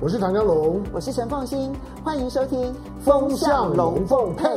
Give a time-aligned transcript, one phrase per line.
[0.00, 2.60] 我是唐江龙，我是陈凤欣，欢迎收听
[3.00, 4.48] 《风向龙凤配》。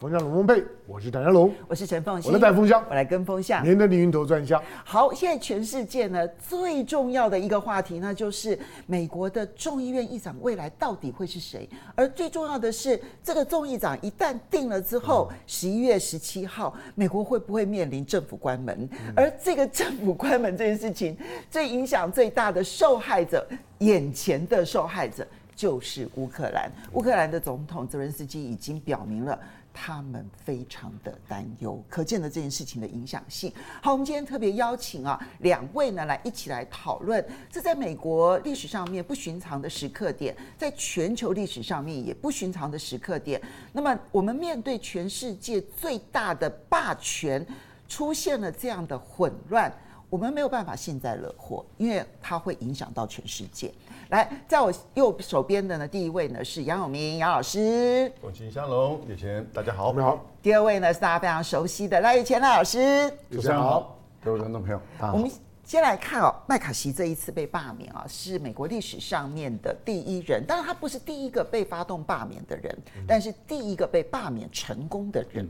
[0.00, 4.58] 风向龙凤配，我是唐湘龙，我是陈凤馨，我来带风向，我来跟风向，您的凌云头转向。
[4.82, 11.68] 好，现在全世界呢最重要的一个话题，那就是美国的众议院议长未来到底会是谁？
[11.94, 18.88] 而最重要的是，这个众议长一旦定了之后，十一月十七号，美国会不会面临政府关门？
[19.14, 21.14] 而这个政府关门这件事情，
[21.50, 23.46] 最影响最大的受害者，
[23.80, 26.72] 眼前的受害者就是乌克兰。
[26.94, 29.38] 乌克兰的总统泽伦斯基已经表明了。
[29.72, 33.52] 他们非常的担忧，可见的这件事情的影响性。
[33.82, 43.40] 好，我们今天特别邀请啊两位呢来一起来讨论，这在美国历史上面不寻常的时刻点，在全球历史上面也不寻常的时刻点。
[43.72, 47.44] 那么我们面对全世界最大的霸权
[47.88, 49.72] 出现了这样的混乱，
[50.08, 53.72] 我们没有办法幸灾乐祸，因为它会影响到全世界。
[54.10, 58.12] 来，在我右手边的呢，第一位呢是杨永明杨老师。
[58.20, 60.26] 凤馨湘龙，以前大家好，你好。
[60.42, 63.08] 第二位呢是大家非常熟悉的赖玉干赖老师。
[63.30, 65.14] 主持人好，各位观众朋友，大家好。
[65.16, 65.30] 我们
[65.62, 75.48] 先来看哦，麦卡锡这一次被罢免啊，是美国历史上面的第一人，当然他不是第一个被发动罢免的人，但是第一个被罢免成功的人。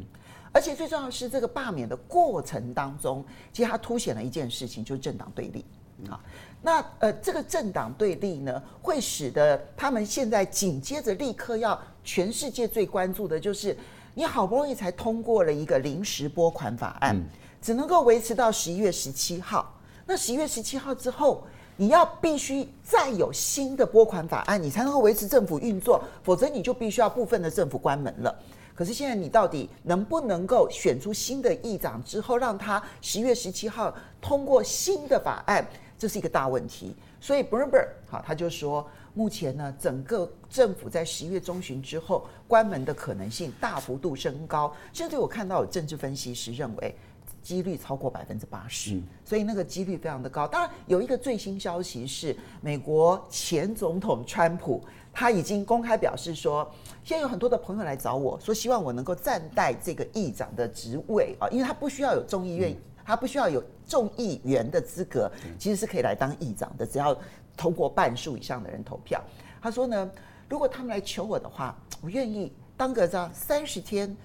[0.52, 5.64] 而且最重要的是，这个罢免的过程当中，其实他凸显了一件事情，就是政党对立
[6.10, 6.20] 啊。
[6.62, 13.76] 那呃，这个政党对立呢，会使得他们现在紧接着立刻要全世界最关注的就是，
[14.14, 17.18] 你好不容易才通过了一个临时拨款法案，
[17.62, 19.74] 只能够维持到十一月十七号。
[20.04, 21.42] 那十一月十七号之后，
[21.76, 28.38] 你要必须再有新的拨款法案，你才能够维持政府运作，否则你就必须要部分的政府关门了。
[28.74, 35.66] 可是现在你到底能不能够选出新的议长之后，让他十一月十七号通过新的法案？
[36.00, 46.96] 这是一个大问题，所以 Bloomberg 好，他就说，目前呢，整个政府在十一月中旬之后关门的可能性大幅度升高，甚至我看到有政治分析师认为
[47.42, 50.48] 几率超过百分之八十，所以那个几率非常的高。
[50.48, 56.66] 当然，有一个最新消息是，美国前总统川普他已经公开表示说，
[57.04, 62.74] 现在有很多的朋友来找我说，希望我能够暂代这个议长的职位啊，因为他不需要有众议院。
[63.04, 67.16] 他不需要有众议员的资格，其实是可以来当议长的，只要
[67.56, 69.22] 通过半数以上的人投票。
[69.60, 70.10] 他说呢，
[70.48, 74.16] 如果他们来求我的话，我愿意当个这样三十天、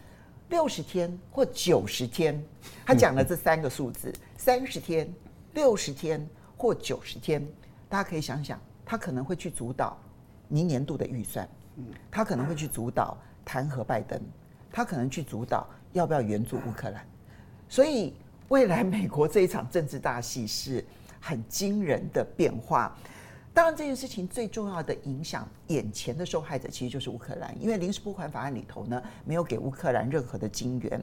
[0.50, 2.42] 六十天或九十天。
[2.86, 5.12] 他讲了这三个数字：三十天、
[5.54, 6.26] 六十天
[6.56, 7.46] 或九十天。
[7.90, 9.98] 大家可以想想，他可能会去主导
[10.48, 11.48] 明年度的预算，
[12.12, 14.22] 他可能会去主导弹劾拜登，
[14.72, 17.04] 他可能去主导要不要援助乌克兰，
[17.68, 18.14] 所以。
[18.50, 20.86] 未来美国这一场政治大戏是
[21.20, 22.96] 很惊人的变化。
[23.54, 31.02] 当然，这件事情最重要的影响，眼前的受害者其实就是乌克兰，因为临时拨款法案里头呢，没有给乌克兰任何的金援。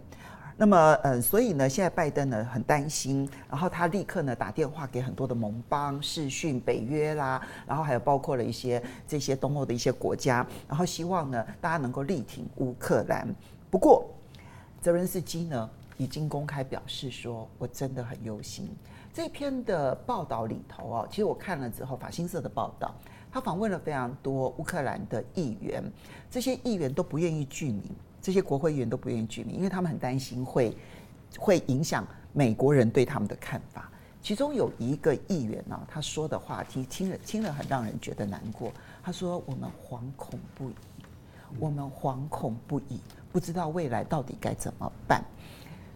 [0.56, 13.26] 那么，呃，所以呢，现在拜登呢很担心，然后他立刻呢打电话给很多的盟邦、视讯北约啦，然后还有包括了一些这些东欧的一些国家，然后希望呢大家能够力挺乌克兰。
[13.70, 14.06] 不过，
[14.80, 15.68] 泽伦斯基呢？
[16.02, 18.68] 已经公开表示说，我真的很忧心。
[19.14, 22.92] 这篇的报道里头啊，其实我看了之后，法新社的报道，
[23.30, 25.80] 他访问了非常多乌克兰的议员，
[26.28, 27.84] 这些议员都不愿意具名，
[28.20, 30.76] 这些国会议员都不愿意具名，因为他们很担心会
[31.38, 33.88] 会影响美国人对他们的看法。
[34.20, 38.72] 其中有一个议员呢，他说的话题听了听了很让人觉得难过。
[39.04, 40.74] 他说：“我们惶恐不已，
[41.60, 45.22] 我们惶恐不已，不知道未来到底该怎么办。”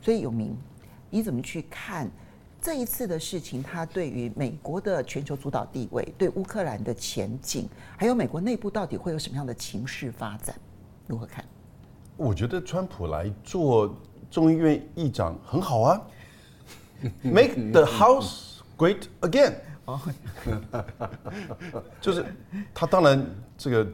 [0.06, 0.56] 所以有明，
[1.10, 2.08] 你怎么去看
[2.62, 3.60] 这一次的事情？
[3.60, 10.54] 它对于美国的全球主导地位，对乌克兰的前景，还有美国内部到底会有什么样的情势发展？
[11.08, 11.44] 如何看？
[12.16, 13.92] 我觉得川普来做
[14.30, 16.00] 众议院议长很好啊，
[17.22, 19.54] Make the House Great Again。
[19.86, 20.00] 哦，
[22.00, 22.24] 就是
[22.72, 23.26] 他当然
[23.58, 23.84] 这个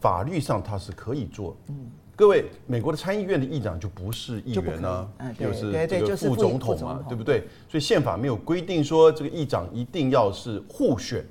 [0.00, 1.54] 法律上他是可以做。
[1.66, 1.90] 嗯。
[2.20, 7.44] 各位，美国的参议院的议长就不是议员呢，就是这个副总统嘛，对不对？
[7.66, 11.24] 所以宪法没有规定说这个议长一定要是互选，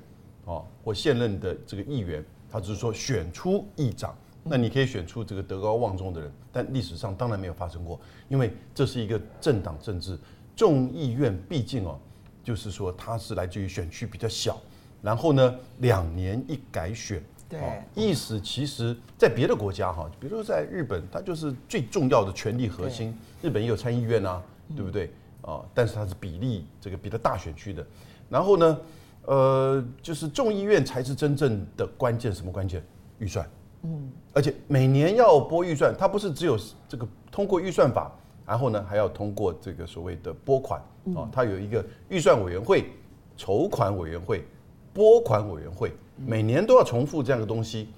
[0.46, 4.12] 哦，或现任的这个议员，他只是说选出议长。
[4.42, 10.18] 那你可以选出这个德高望重的人，但历史上当然没有发生过，因为这是一个政党政治。
[10.56, 11.96] 众议院毕竟哦，
[12.42, 14.60] 就是说它是来自于选区比较小，
[15.00, 17.22] 然后呢，两年一改选。
[17.50, 23.12] 对，意思其实，在别的国家哈，比如说在日本，它就是最重要的权力核心。
[23.42, 24.40] 日本也有参议院啊，
[24.76, 25.10] 对不对？
[25.42, 27.84] 啊，但是它是比例这个比较大选区的。
[28.28, 28.78] 然后呢，
[29.24, 32.80] 呃，就是众议院才是真正的关键，什么关键？
[33.18, 33.44] 预算。
[33.82, 36.56] 嗯，而且每年要拨预算，它不是只有
[36.88, 38.12] 这个通过预算法，
[38.46, 40.80] 然后呢还要通过这个所谓的拨款
[41.16, 42.92] 啊，它有一个预算委员会、
[43.36, 44.44] 筹款委员会、
[44.92, 45.92] 拨款委员会，
[46.26, 47.88] 每年都要重复这样的东西。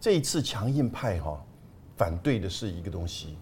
[0.00, 1.40] 这一次强硬派哈
[1.96, 3.36] 反对的是一个东西，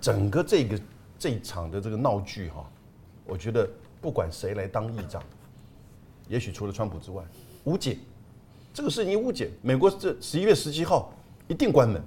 [0.00, 0.80] 整个这个
[1.18, 2.64] 这一场的这个闹剧哈，
[3.26, 3.68] 我觉得
[4.00, 5.22] 不管谁来当议长，
[6.28, 7.22] 也许除了川普之外，
[7.64, 7.98] 无解。
[8.72, 9.50] 这个事情无解。
[9.60, 11.12] 美国这十一月十七号
[11.48, 12.00] 一定关门，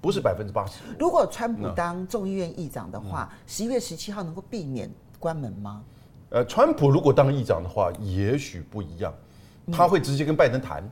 [0.00, 0.82] 不是百分之八十。
[0.98, 4.88] 如果川普当众议院议长的话，十一月十七号能够避免
[5.18, 5.82] 关门吗？
[6.30, 9.12] 呃，川普如果当议长的话，也许不一样，
[9.72, 10.90] 他会直接跟拜登谈，嗯，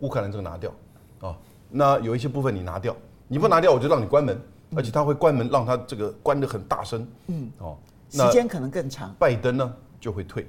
[0.00, 0.72] 乌克兰这个拿掉
[1.20, 1.36] 啊，
[1.68, 2.96] 那有一些部分你拿掉，
[3.28, 4.40] 你不拿掉我就让你关门，
[4.74, 7.76] 而且他会关门让他这个关得很大声，嗯，哦，
[8.08, 9.14] 时间可能更长。
[9.18, 10.46] 拜登呢就会退，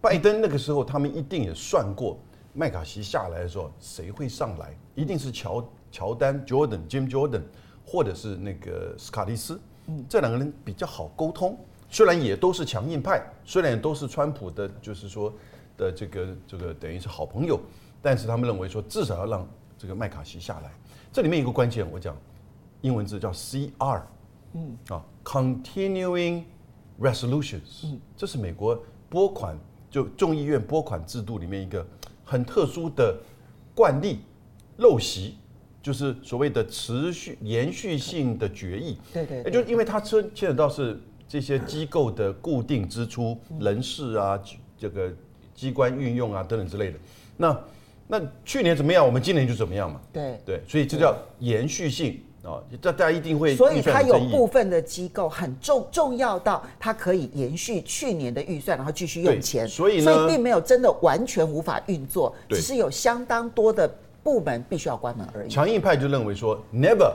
[0.00, 2.18] 拜登那个时候他们一定也算过。
[2.52, 4.76] 麦卡锡下来的时候，谁会上来？
[4.96, 7.42] 一定是乔乔丹 Jordan Jim Jordan，
[7.86, 9.60] 或者是那个斯卡利斯。
[9.86, 11.56] 嗯，这两个人比较好沟通，
[11.88, 15.32] 虽然也都是强硬派，虽然也都是川普的，就是说
[15.76, 17.58] 的这个这个等于是好朋友，
[18.02, 19.48] 但是他们认为说至少要让
[19.78, 20.70] 这个麦卡锡下来。
[21.12, 22.16] 这里面有个关键，我讲
[22.80, 24.02] 英文字叫 CR，
[24.54, 26.44] 嗯啊，Continuing
[27.00, 29.58] Resolutions，嗯，这是美国拨款
[29.90, 31.86] 就众议院拨款制度里面一个。
[32.22, 33.18] 很特殊的
[33.74, 34.20] 惯例，
[34.78, 35.34] 陋习，
[35.82, 38.96] 就是所谓的持续延续性的决议。
[39.12, 44.40] 对对，也就是因为它牵牵扯到是这些机构的固定支出、人事啊，
[44.78, 45.12] 这个
[45.56, 46.98] 机关运用啊等等之类的。
[47.36, 47.60] 那
[48.10, 50.00] 那去年怎么样，我们今年就怎么样嘛。
[50.12, 52.20] 对对，所以这叫延续性。
[52.42, 53.54] 啊，这大家一定会。
[53.54, 59.68] 所以它有部分的机构很重重要到它可以延续去年的预算，然后继续用钱。
[59.68, 63.86] 所以呢，所以并没有真的完全无法运作，只是有相当多的
[64.22, 65.50] 部门必须要关门而已。
[65.50, 67.12] 强硬派就认为说，Never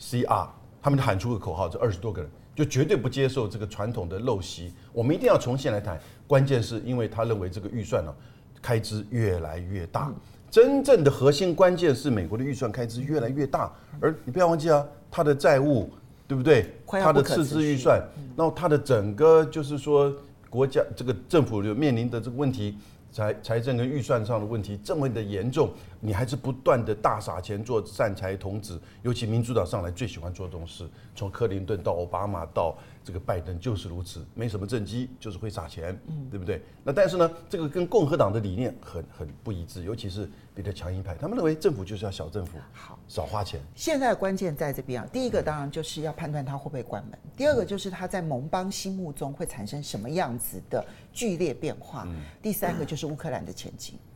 [0.00, 0.48] CR，
[0.82, 5.96] 他们喊出个口号，这二十多个人就绝对不接受这个传统的陋习，我们一定要重新来谈。
[6.26, 8.12] 关键是因为他认为这个预算呢，
[8.60, 10.08] 开支越来越大。
[10.08, 10.14] 嗯
[10.48, 13.70] 真正的核心关键是美国的预算开支越来越大，
[14.00, 15.90] 而你不要忘记啊，它的债务，
[16.26, 16.72] 对不对？
[16.86, 18.00] 它的赤字预算，
[18.34, 20.10] 然后它的整个就是说
[20.48, 22.78] 国家这个政府就面临的这个问题。
[23.12, 25.70] 财财政跟预算上的问题这么的严重，
[26.06, 35.98] 你还是不断的大撒钱做善财童子，尤其民主党上来最喜欢做这种事，从克林顿到奥巴马到这个拜登就是如此，没什么政绩，就是会撒钱，
[36.30, 36.62] 对不对？
[36.84, 43.60] 那但是呢，这个跟共和党的理念很很不一致，尤其是比较强硬派，他们认为政府就是要小政府，好少花钱。
[43.74, 52.06] 现在的关键在这边啊，第一个当然就是要判断他会不会关门，第二个就是他在盟邦心目中会产生什么样子的剧烈变化，
[52.40, 53.06] 第三个就是。
[53.06, 54.15] 乌克兰的前景，对，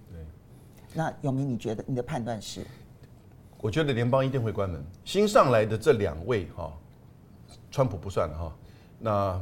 [0.95, 2.67] 那永明，你觉得你的判断是？
[3.61, 4.83] 我觉得联邦一定会关门。
[5.05, 6.73] 新上来的这两位哈，
[7.71, 8.53] 川普不算哈，
[8.99, 9.41] 那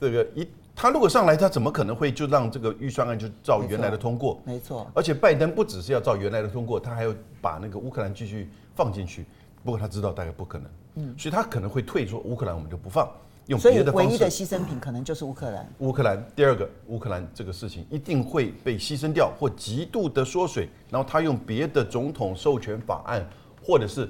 [0.00, 4.40] 这个一他如果上来，他怎么可能会就让这个预算案就照原来的通过？
[4.44, 4.90] 没错。
[4.94, 9.26] 而且拜登不只是要照原来的通过，他还要把那个乌克兰继续放进去。
[9.64, 13.10] 不过他知道大概不可能，嗯，所以他可能会退出乌克兰，我们就不放。
[13.56, 15.66] 所以唯一的牺牲品可能就是乌克兰。
[15.78, 23.26] 乌克兰第二个，乌克兰这个事情一定会被牺牲掉或极度的缩水，然后他用别的总统授权法案，
[23.64, 24.06] 或者是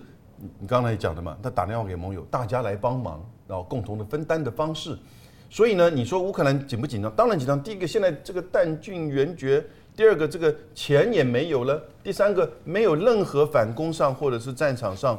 [0.58, 4.98] 你刚才讲的嘛，他打电话给盟友，大家来帮忙，然后共同的分担的方式。
[5.48, 7.08] 所以呢，你说乌克兰紧不紧张？
[7.12, 7.62] 当然紧张。
[7.62, 9.62] 第一个，现在这个弹尽援绝；
[9.94, 15.16] 第二个，这个钱也没有了；第三个，没有任何反攻上或者是战场上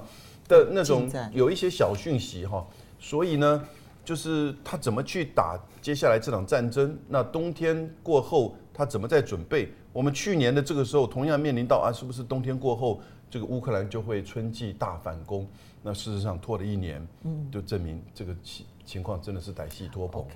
[0.50, 2.67] 的那种有一些小讯息哈。
[3.00, 3.63] 所以呢。
[4.10, 6.98] 就是他怎么去打接下来这场战争？
[7.08, 9.72] 那冬天过后他怎么在准备？
[9.94, 13.00] 我们去年的这个时候同样面临到啊，是不是冬天过后
[13.30, 15.48] 这个乌克兰就会春季大反攻？
[15.84, 20.24] 那事实上拖了一年，嗯，就证明这个情情况真的是歹戏拖棚。
[20.24, 20.34] OK，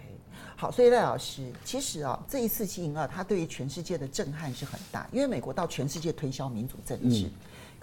[0.56, 7.26] 好，所以赖老师，其实啊，这一次七零二，它对于全世界的震撼是很大，因为美国到全世界推销民主政治。
[7.26, 7.32] 嗯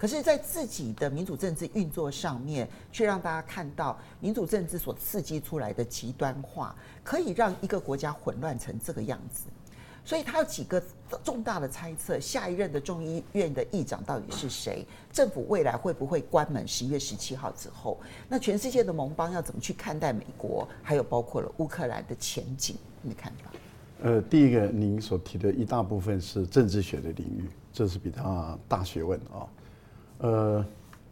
[0.01, 9.43] 可是，在自己的民主政治运作上面，却让大家看到民主政治所刺激出来的极端化，可以让一个国家混乱成这个样子。
[10.03, 10.81] 所以，他有几个
[11.23, 14.83] 重大的猜测：下一任的众议院的议长到底是谁？
[15.13, 16.67] 政府未来会不会关门？
[16.67, 20.67] 十一月十七号之后，那全世界的盟邦要怎么去看待美国？
[20.81, 23.51] 还有包括了乌克兰的前景，你的看法？
[24.01, 29.45] 呃，第一个，您所提的一大部分是政治学的领域，这是比较大学问啊。
[30.21, 30.65] 呃，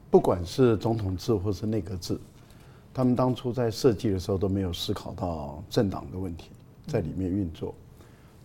[0.09, 2.17] 不管是总统制或是内阁制，
[2.93, 6.49] 他们当初在设计的时候都没有思考到政党的问题
[6.87, 7.73] 在里面运作。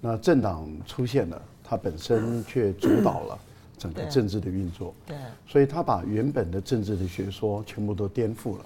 [0.00, 3.38] 那政党出现了，它本身却主导了
[3.78, 4.94] 整个政治的运作。
[5.06, 5.16] 对，
[5.46, 8.64] 所以他把原本的政治的学说全部都颠覆了。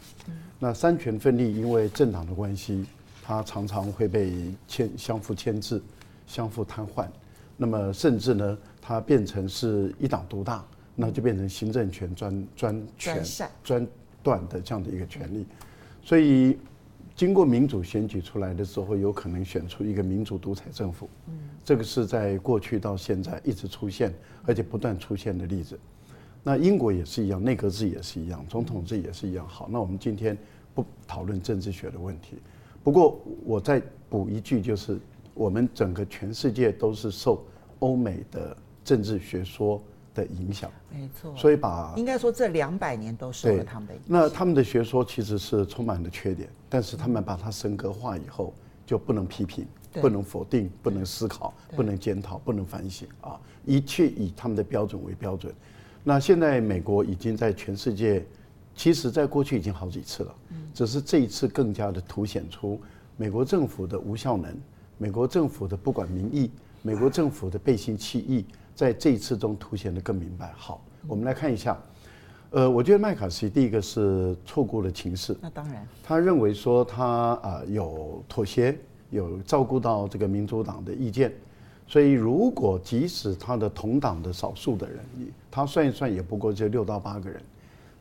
[0.59, 2.85] 那三权分立，因为政党的关系，
[3.23, 5.81] 它常常会被牵相互牵制、
[6.27, 7.07] 相互瘫痪。
[7.57, 10.65] 那么甚至呢，它变成是一党独大，
[11.01, 13.25] 那就变成行政权专专权
[13.63, 13.87] 专
[14.23, 15.47] 断的这样的一个权利。
[16.03, 16.59] 所以。
[17.17, 21.11] 经过民主选举出来的时候，有可能选出一个民主独裁政府。
[21.27, 24.15] 嗯，这个是在过去到现在一直出现，
[24.47, 25.77] 而且不断出现的例子。
[26.45, 29.45] 那英国也是一样，内阁制也是一样，总统制也是一样。
[29.49, 30.39] 好，那我们今天
[30.77, 32.37] 不讨论政治学的问题。
[32.85, 34.97] 不过我再补一句，就是
[35.35, 37.45] 我们整个全世界都是受
[37.81, 39.83] 欧美的政治学说
[40.19, 44.09] 的影响，没错，所以把应该说这两百年都受了他们的影响。
[44.09, 48.53] 那他们的学说其实是充满了缺点，但是他们把它神格化以后，
[48.85, 53.39] 就不能批评，不能否定，不能思考，不能检讨，不能反省啊！
[53.65, 55.55] 一切以他们的标准为标准。
[56.03, 58.27] 那现在美国已经在全世界，
[58.75, 60.35] 其实在过去已经好几次了，
[60.75, 62.81] 只是这一次更加的凸显出
[63.17, 64.53] 美国政府的无效能，
[64.97, 66.51] 美国政府的不管民意，
[66.83, 68.45] 美国政府的背信弃义。
[68.79, 70.53] 在这一次中凸显的更明白。
[70.57, 71.77] 好，我们来看一下。
[72.51, 75.37] 呃，我觉得麦卡锡第一个是错过了情势。
[75.43, 75.85] 那当然。
[76.01, 77.05] 他认为说他
[77.43, 78.79] 啊有妥协，
[79.11, 81.33] 有照顾到这个民主党的意见，
[81.89, 85.01] 所以如果即使他的同党的少数的人，
[85.51, 87.43] 他算一算也不过就六到八个人，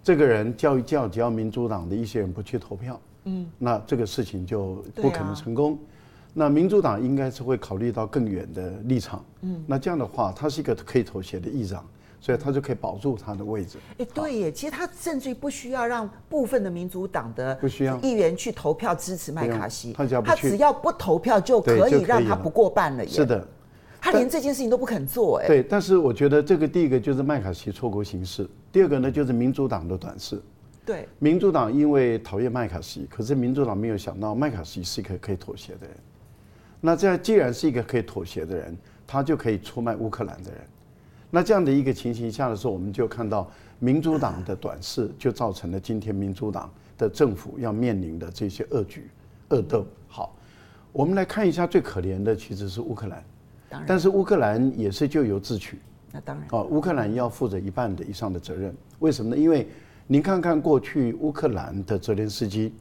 [0.03, 5.75] 这个人叫一叫，只要民主党的一些人不去投票，嗯，那这个事情就不可能成功。
[6.39, 11.83] 那民主党应该是会考虑到更远的立场，嗯，那这样的话，他是一个可以妥协的议长，
[12.21, 13.79] 所以他就可以保住他的位置。
[13.97, 23.09] 哎，对耶，其实他甚至于不需要让部分的民主党的不需要议员去投票支持麦卡锡，他只要他只要不投票就可以让他不过半了耶。
[23.09, 23.47] 是的，
[23.99, 25.47] 他连这件事情都不肯做哎。
[25.47, 30.39] 对，但是我觉得这个第一个就是麦卡锡错过形势，第二个呢就是民主党的短视。
[30.85, 35.97] 对，民主党因为讨厌麦卡锡，可是民主党没有想到麦卡锡是一个可以妥协的人。
[36.79, 40.61] 那这样既然是一个可以妥协的人，他就可以出卖乌克兰的人。
[41.29, 49.09] 那这样的一个情形下的时候，我们就看到民主党的短视，就造成了今天民主党的政府要面临的这些恶举、
[49.49, 49.85] 恶斗。
[50.07, 50.35] 好，
[50.91, 53.23] 我们来看一下最可怜的其实是乌克兰，
[53.85, 55.79] 但是乌克兰也是咎由自取。
[56.11, 56.47] 那当然。
[56.51, 58.73] 哦，乌克兰要负责一半的以上的责任。
[58.99, 59.41] 为什么呢？
[59.41, 59.67] 因为
[60.05, 62.71] 您看看过去乌克兰的泽连斯基。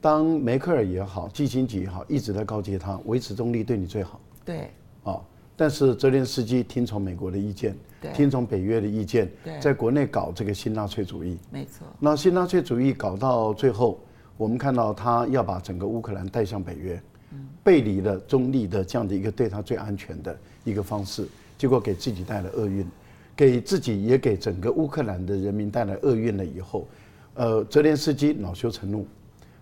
[0.00, 4.20] 当梅克尔也好，基辛格也好，一直在告诫他维持中立对你最好。
[4.44, 4.70] 对，
[5.02, 5.20] 啊，
[5.56, 7.76] 但是泽连斯基听从美国的意见，
[8.14, 9.28] 听从北约的意见，
[9.60, 11.38] 在国内搞这个新纳粹主义。
[11.50, 11.86] 没错。
[11.98, 13.98] 那新纳粹主义搞到最后，
[14.36, 17.02] 我们看到他要把整个乌克兰带向北约，
[17.64, 21.26] 背离了中立的这样的一个对他最安全的一个方式，
[21.58, 22.86] 结果给自己带来厄运，
[23.34, 26.44] 给自己也给整个乌克兰的人民带来厄运了。
[26.44, 26.86] 以后，
[27.34, 29.04] 呃，泽连斯基恼羞成怒。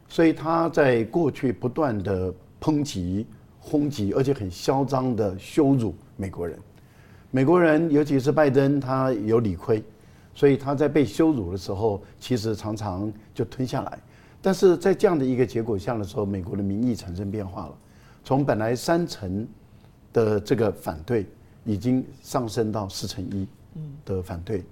[0.09, 3.27] 所以他在过去不断的抨击、
[3.59, 6.59] 轰击，而且很嚣张的羞辱美国人。
[7.31, 9.83] 美国人，尤其是拜登，他有理亏，
[10.35, 13.99] 所以他在被羞辱的时候，其实常常就吞下来。
[14.41, 17.75] 但是在这样的一个结果下的时候，美国的民意产生变化了，
[18.23, 19.49] 从本来三成
[20.13, 21.27] 的这个反对，
[21.65, 23.49] 已经上升到四成一
[24.05, 24.63] 的反对。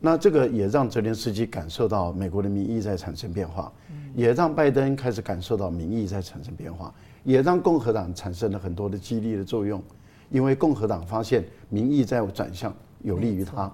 [0.00, 3.70] 那这个也让泽连斯基感受到美国的民意在产生变化，
[4.18, 9.80] 也让拜登开始感受到民意在产生变化，也让共和党产生了很多的激励的作用，
[10.28, 13.72] 因为共和党发现民意在转向有利于他，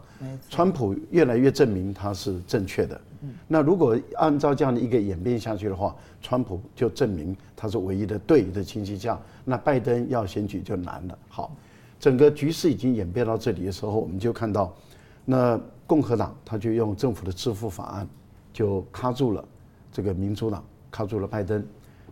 [0.50, 3.00] 川普越来越证明他是正确的。
[3.48, 11.18] 那如果按照这样的一个演变下去的话，川普就证明他是唯一的对的情形下，那拜登要选举就难了。
[11.30, 11.56] 好，
[11.98, 14.76] 整个局势已经演变到这里的时候，我们就看到
[15.24, 15.58] 那。
[15.86, 18.08] 共和党他就用政府的支付法案，
[18.54, 19.44] 就卡住了
[19.94, 21.64] 这个民主党，卡住了拜登，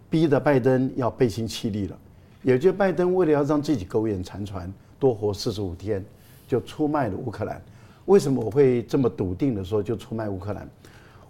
[0.09, 1.99] 逼得拜登要背信弃义了。
[2.43, 6.05] 也就拜登为了要让自己苟延残喘，多活四十五天，
[6.47, 7.61] 就出卖了乌克兰。
[8.07, 10.69] 为什么我会这么笃定的说就出卖乌克兰？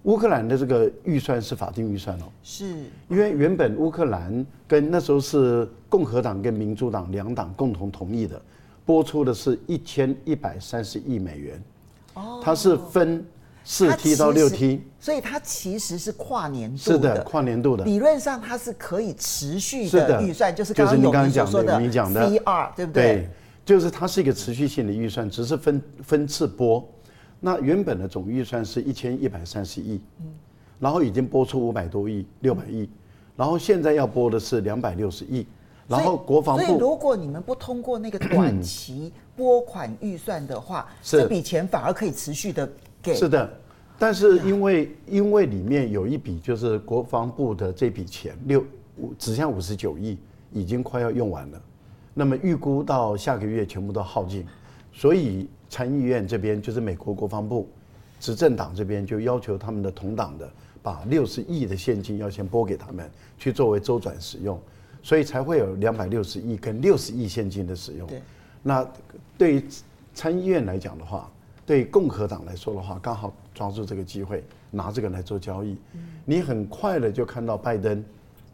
[0.03, 2.67] 乌克兰的这个预算是法定预算哦，是
[3.09, 8.41] 因为原本乌克兰跟那时候是共和党跟民主党两党共同同意的，
[8.85, 11.63] 拨出的是一千一百三十亿美元。
[12.15, 13.25] 哦它是分
[13.65, 16.83] 四 T 到六 T，，所以它其实是跨年度的。
[16.83, 17.85] 是的，跨年度的。
[17.85, 21.27] 理论上它是可以持续的预算，就是刚刚有
[21.81, 23.03] 你讲的 VR 对不对？
[23.03, 23.29] 对，
[23.65, 26.87] 就是它是一个持续性的预算，只是分分次拨。
[27.41, 30.01] 那原本的总预算是一千一百三十亿，
[30.79, 32.89] 然后已经拨出五百多亿，六百亿，
[33.37, 35.47] 然后现在要拨的是两百六十亿。
[35.89, 42.67] 然后国防部，所以如果你们不通过那个短期 拨款预算的话，这笔钱反而可以持续的
[43.03, 43.15] 给。
[43.15, 43.53] 是的，
[43.99, 48.65] 但是因为因为里面有一笔就是国防部的这笔钱六
[48.99, 50.17] 五只剩五十九亿，
[50.53, 51.61] 已经快要用完了，
[52.15, 54.47] 那么预估到下个月全部都耗尽，
[54.93, 57.69] 所以参议院这边就是美国国防部
[58.21, 60.51] 执政党这边就要求他们的同党的
[60.83, 64.59] 把六十亿的现金要先拨给他们去作为周转使用。
[65.05, 68.07] 所以才会有两百六十亿跟六十亿现金的使用。
[68.07, 68.23] 对，
[68.63, 68.89] 那
[69.37, 69.65] 对于
[70.15, 71.29] 参议院来讲的话，
[71.65, 75.77] 对共和党来说的话，刚好抓住这个机会拿这个来做交易。
[76.25, 78.05] 你很快的就看到拜登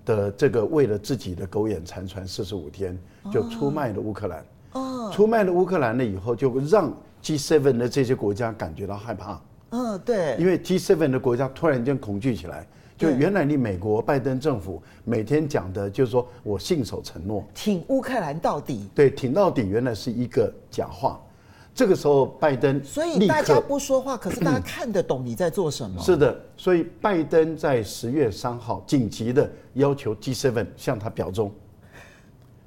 [0.05, 2.99] 的这个为了自己的苟延残喘四十五天，
[3.33, 4.45] 就出卖了乌克兰。
[4.73, 9.41] 哦，出卖了乌克兰了以后，就让 G7 的这些国家感觉到害怕。
[9.71, 12.67] 嗯，对，因为 G7 的国家突然间恐惧起来。
[12.97, 18.89] 就原来你美国拜登政府每天讲的，就是说我信守承诺，挺乌克兰到底。
[18.93, 21.21] 对，挺到底，原来是一个假话。
[21.79, 26.03] 这个时候，拜登所以大家不说话，可是大家看得懂你在做什么。
[26.03, 31.53] 是的，所以拜登在十月三号紧急的要求 G7 向他表忠，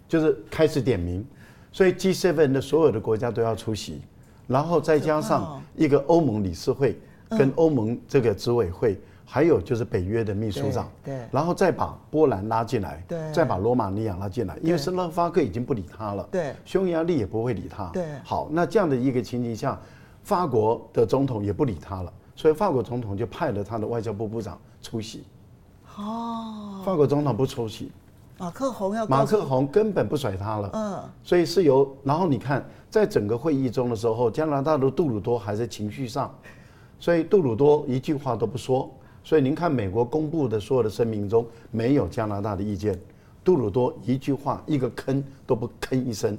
[0.07, 1.27] 就是开始点名，
[1.73, 3.99] 所以 G7 的所有的国家都要出席，
[4.47, 6.97] 然后再加上一个欧盟理事会
[7.31, 8.97] 跟欧盟这个执委会。
[9.25, 19.79] 还有就是北约的秘书长，对，然后再把波兰拉进来，对，再把罗马尼亚拉进来，因为斯洛伐克已经不理他了，对，匈牙利也不会理他，对，好，那这样的一个情形下，
[20.23, 25.23] 法国的总统也不理他了，所以法国总统就派了他的外交部部长出席，
[25.97, 27.89] 哦，法国总统不出席，
[28.37, 36.29] 马克宏要，马克宏根本不甩他了，嗯，所以是由，然后你看，在整个会议中的时候，加拿大的杜鲁多还在情绪上，
[36.99, 38.89] 所以杜鲁多一句话都不说。
[39.23, 42.99] 所以您看，美国公布的所有的声明中没有加拿大的意见，
[43.43, 46.37] 杜鲁多一句话一个吭都不吭一声，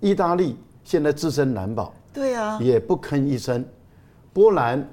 [0.00, 3.64] 意大利现在自身难保，对啊，也不吭一声，
[4.32, 4.88] 波兰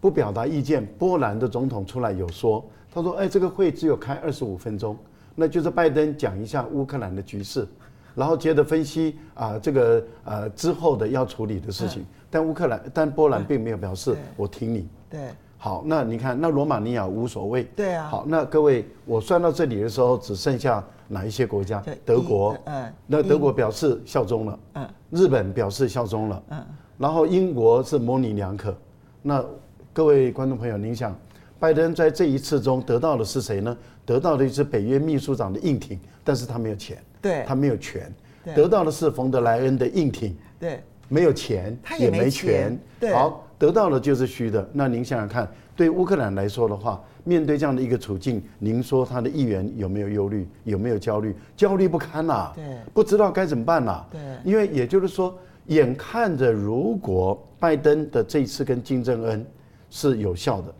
[0.00, 4.96] 不表达意见，波兰的总统出来有说，他说，哎，这个会只有开二十五分钟，
[5.34, 7.66] 那就是拜登讲一下乌克兰的局势，
[8.14, 15.20] 然后接着分析啊这个呃之后的要处理的事情，但乌克兰但波兰并没有表示我听你，对。
[15.60, 17.64] 好，那你看，那罗马尼亚无所谓。
[17.74, 18.06] 对啊。
[18.06, 21.82] 好，那各位，我算到这里的时候，只剩下哪一些国家？
[22.04, 22.56] 德国。
[22.66, 22.94] 嗯。
[23.08, 24.58] 那德国表示效忠了。
[24.74, 24.88] 嗯。
[25.10, 26.42] 日本表示效忠了。
[26.50, 26.64] 嗯。
[26.96, 28.72] 然后英国是模棱两可。
[29.20, 29.44] 那
[29.92, 31.12] 各位观众朋友，您想，
[31.58, 33.76] 拜登在这一次中得到的是谁呢？
[34.06, 36.98] 得到的是北约秘书长的硬挺，但是他没有钱。
[37.20, 37.44] 对。
[37.48, 38.14] 他没有权。
[38.54, 40.36] 得到的是冯德莱恩的硬挺。
[40.60, 40.80] 对。
[41.08, 42.78] 没有钱，也没权。
[43.00, 43.12] 对。
[43.12, 43.44] 好。
[43.58, 44.66] 得到的就是虚的。
[44.72, 51.34] 那您想想看，对乌克兰来说的话，面对这样的一个处境，您说他的议员有没有忧虑，有没有焦虑？
[51.56, 54.04] 焦虑不堪呐，对，不知道该怎么办呐。
[54.10, 59.44] 对，因为也就是说，眼看着如果拜登的这一次跟金正恩
[59.90, 60.74] 是有效的，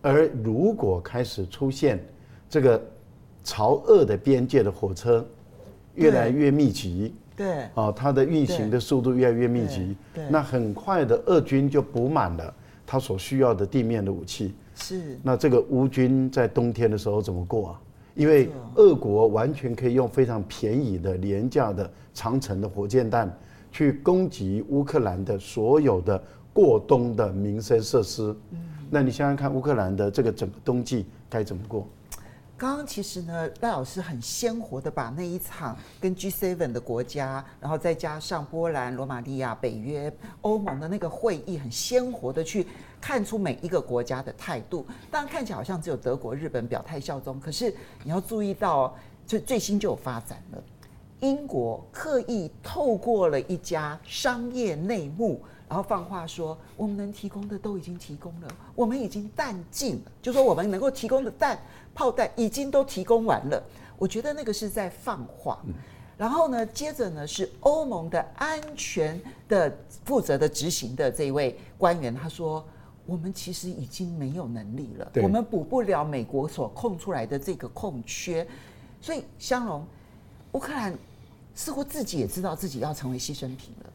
[0.00, 1.98] 而如果开始出现
[2.48, 2.80] 这个
[3.42, 5.26] 朝俄的边界的火车
[5.96, 7.14] 越来越密集。
[7.38, 12.52] 对，啊，它的运行的速度越来越密集，对，那很快的俄军就补满了
[12.84, 14.52] 他所需要的地面的武器。
[14.74, 17.80] 是，那这个乌军在冬天的时候怎么过啊？
[18.14, 23.32] 因为俄国完全可以用非常便宜的、廉价的长城的火箭弹
[23.70, 26.20] 去攻击乌克兰的所有的
[26.52, 28.34] 过冬的民生设施。
[28.50, 28.58] 嗯，
[28.90, 31.86] 那你想想看，乌克兰的这个整个冬季该怎么过？
[32.58, 42.66] 刚刚其实呢，赖老师很鲜活的把那一场跟 G7 的国家，然后再加上波兰、罗马尼亚、北约、欧盟的那个会议，很鲜活的去
[43.00, 44.84] 看出每一个国家的态度。
[45.08, 48.92] 当然看起来好像只有德国、日本表态效忠，可是你要注意到，
[49.24, 50.60] 最最新就有发展了。
[51.20, 55.40] 英国刻意透过了一家商业内幕。
[55.68, 61.58] 然后放话说，我们能提供的都已经提供了，我们已经弹尽了，就说我们能够提供的弹、
[61.98, 63.60] 炮弹已经都提供完了。
[63.98, 65.60] 我觉得那个是在放话。
[66.16, 72.64] 然后呢，接着呢是欧盟的安全的负责的执行的这一位官员，他说，
[73.04, 78.46] 我们其实已经没有能力了，我们补不了美国所空出来的这个空缺。
[79.00, 79.84] 所以，香龙，
[80.52, 80.96] 乌克兰
[81.52, 83.90] 似乎自己也知道自己要成为牺牲品了。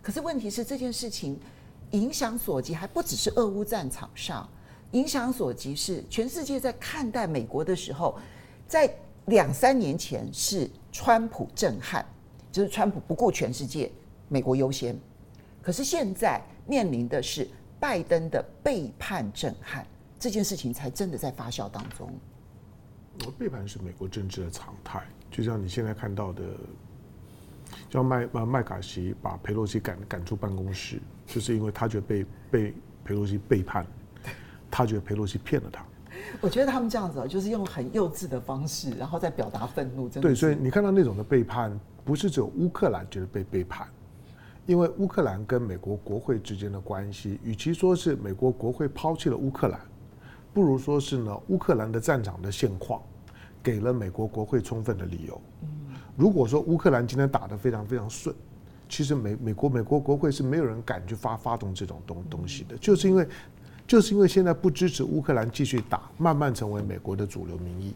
[0.00, 1.38] 可是问题是，这件事情
[1.90, 4.48] 影响所及还不只是俄乌战场上，
[4.92, 8.18] 影响所及是全世界在看待美国的时候，
[8.66, 8.92] 在
[9.26, 12.04] 两三年前是川普震撼，
[12.50, 13.90] 就是川普不顾全世界，
[14.28, 14.98] 美国优先。
[15.62, 19.86] 可是现在面临的是拜登的背叛震撼，
[20.18, 22.12] 这件事情才真的在发酵当中。
[23.24, 26.42] 我背叛是美国政治的常态，就像你现在看到的，
[27.88, 32.74] 叫麦麦麦卡锡把佩洛西赶赶出办公室，就是因为他觉得被被
[33.04, 33.86] 佩洛西背叛，
[34.72, 35.84] 他觉得佩洛西骗了他。
[36.40, 40.08] 我觉得他们这样子啊就是用很幼稚的方式，然后再表达愤怒。
[40.08, 43.86] 真的对，所以你看到那种的背叛，不是只有乌克兰觉得被背叛，
[44.64, 49.78] 因为乌克兰跟美国国会之间的关系，与其说是美国国会抛弃了乌克兰，
[50.54, 53.02] 不如说是呢乌克兰的战场的现况
[53.62, 55.40] 给了美国国会充分的理由。
[56.16, 58.34] 如果说乌克兰今天打得非常非常顺，
[58.88, 63.26] 其实美美国美国国会是没有人敢去发发动这种东东西的，就是因为。
[63.92, 67.92] 就是因为现在不支持乌克兰继续打，慢慢成为美国的主流民意，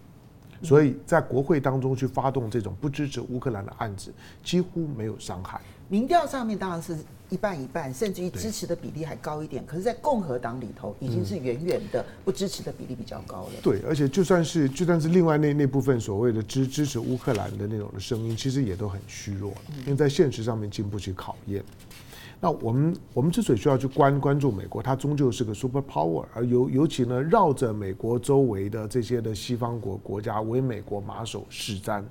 [0.63, 4.13] 所以在国会当中去发动这种不支持乌克兰的案子，
[4.45, 5.59] 几乎没有伤害。
[5.89, 6.99] 民调上面当然是
[7.31, 9.65] 一半一半，甚至于支持的比例还高一点。
[9.65, 13.53] 可是，在共和党里头，已经是远远的不支持的比例比较高了。
[13.63, 19.51] 对，而且就算是就算是另外那那部分所谓的支支持乌克兰的那种的声音，其实也都很虚弱，
[19.87, 21.65] 因为在现实上面经不起考验。
[22.39, 32.05] 那我们我们之所以需要去关关注美国，它终究是个 super power，而尤尤其呢，绕着美国周围的这些的西方国国家为美国马首是瞻，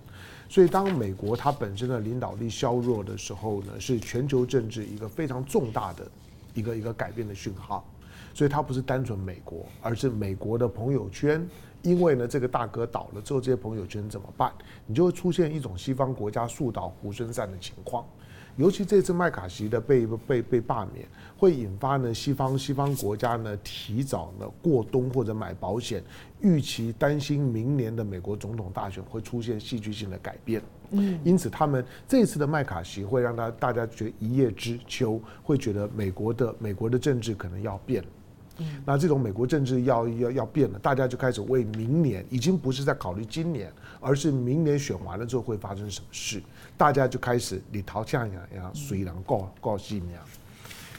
[0.49, 6.09] 所以当美国它本身的领导力削弱的时候呢，是全球政治一个非常重大的
[6.55, 7.85] 一个一个改变的讯号，
[8.33, 11.47] 所以它不是单纯美国，而是美国的朋友圈，
[11.83, 14.51] 因为呢这个大哥倒了之后，这些朋友圈怎么办？
[14.87, 18.03] 你就会出现一种西方国家树倒猢狲散的情况。
[18.57, 21.05] 尤其这次麦卡锡的被被被罢免，
[21.37, 26.01] 会引发呢西方西方国家呢提早呢过冬或者买保险，
[26.39, 30.61] 预期担心明年的美国总统大选会出现戏剧性的改变。
[30.91, 38.03] 嗯，因此他们这次的麦卡锡会让他大家觉得一叶知秋，会觉得美国的美国的政治可能要变。
[38.85, 46.41] 那这种美国政治要要要变了，大家就开始为明年，已经不是在考虑今年，而是明年选完了之后会发生什么事，
[46.77, 50.21] 大家就开始你逃像一样，随人告告信一样。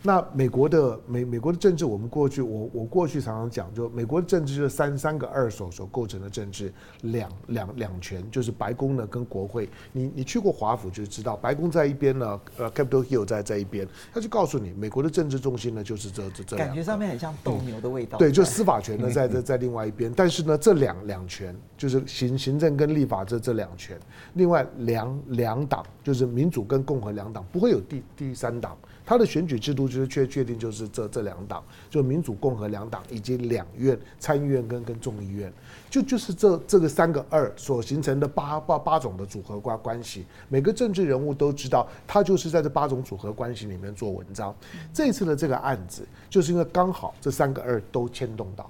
[0.06, 9.68] 那美国的美美国的政治，我们过去我我过去常常讲，就美国的政治就是三三个二手所构成的政治，两两两权就是白宫呢跟国会。
[9.92, 16.56] 你你去过华府就知道，白宫在一边呢，呃，Capitol Hill 在在一边，他就告诉你，美国的政治中心呢就是这这这。
[16.56, 18.16] 感觉上面很像斗牛的味道。
[18.16, 23.98] 对，就司法权呢在在在另外一边，但是呢这两两权就是行行政跟立法这这两权，
[24.34, 28.78] 另外两两党就是民主跟共和两党不会有第第三党。
[29.06, 35.52] 他的选举制度就是确确定就是这这两党，就民主共和两党以及两院参议院跟跟众议院，
[35.88, 44.52] 就就是这这个三个二所形成的八八八种的组合关关系，每个政治人物都知道，他就是在这八种组合关系里面做文章。
[44.92, 48.68] 这次的这个案子，就是因为刚好这三个二都牵动到。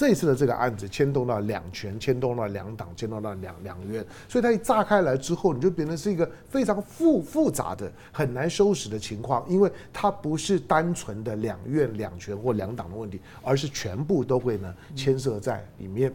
[0.00, 16.10] 这次的这个案子牵动到两权，牵动到两党，牵动到两两院，所以它一炸开来之后，你就变成是一个非常复复杂的、很难收拾的情况，因为它不是单纯的两院、两权或两党的问题，而是全部都会呢牵涉在里面。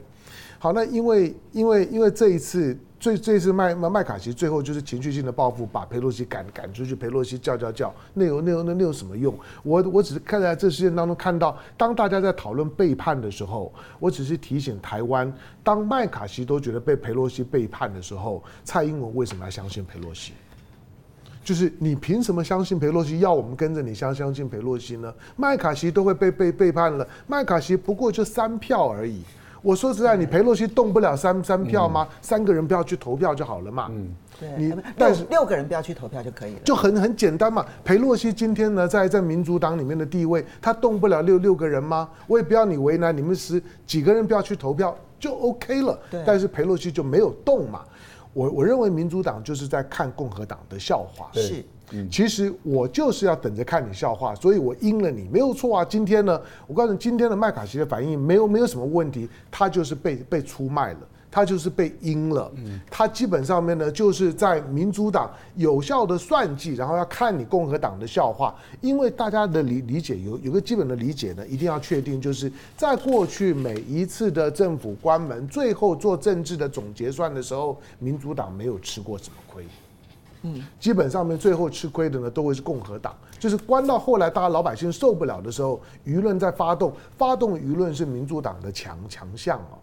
[0.59, 2.77] 好，那因为因为因为这一次。
[2.97, 6.95] 所以这次麦麦卡锡最后就是情绪性的报复，把裴洛西赶赶出去。
[6.95, 9.37] 裴洛西叫叫叫，那有那有那那有什么用？
[9.61, 15.31] 我我只是看在这事件当中看到，当大家在讨论背叛的时候，我只是提醒台湾，
[15.63, 20.33] 当麦卡锡都觉得被裴洛西背叛的时候，蔡英文为什么要相信裴洛西？
[21.43, 23.19] 就是你凭什么相信裴洛西？
[23.19, 25.13] 要我们跟着你相相信裴洛西呢？
[25.35, 29.21] 麦卡锡都会被被背叛了，麦卡锡不过就三票而已。
[29.65, 32.07] 我说实在，你裴洛西动不了三三票吗？
[32.21, 33.87] 三个人不要去投票就好了嘛。
[33.89, 34.49] 嗯，对。
[34.59, 37.65] 你但是六个人不要去投票就可以了，就很很简单嘛。
[37.83, 42.07] 裴洛西今天呢，在在民主党里面的地位，他动不了六六个人吗？
[42.27, 45.99] 我也不要你为难，你们十几个人不要去投票就 OK 了。
[46.11, 46.23] 对。
[46.27, 47.81] 但是裴洛西就没有动嘛。
[48.33, 51.27] 我我认为民主党就是在看共和党的笑话。
[51.33, 51.65] 是。
[52.09, 55.85] 其实我就是要等着看你笑话，所以我阴了你，没有错啊。
[55.85, 62.51] 今天呢，我告诉你，今天的麦卡锡的反应没有没有什么问题，他就是被被出卖了，他就是被阴了。
[62.89, 68.55] 他基本上面呢，就是在民主党有效的算计，然后要看你共和党的笑话。
[68.81, 79.63] 因为大家的理理解有有个基本的理解呢，一定要确定，就是在过去每一次的政府关门，最后做政治的总结算的时候，民主党没有吃过什么亏。
[80.45, 83.15] 嗯，基本上面最后吃亏的呢，都会是共和党。
[83.39, 89.81] 就是关到后来，大家老百姓受不了的时候，舆论在发动，发动舆论是民主党的强强项哦。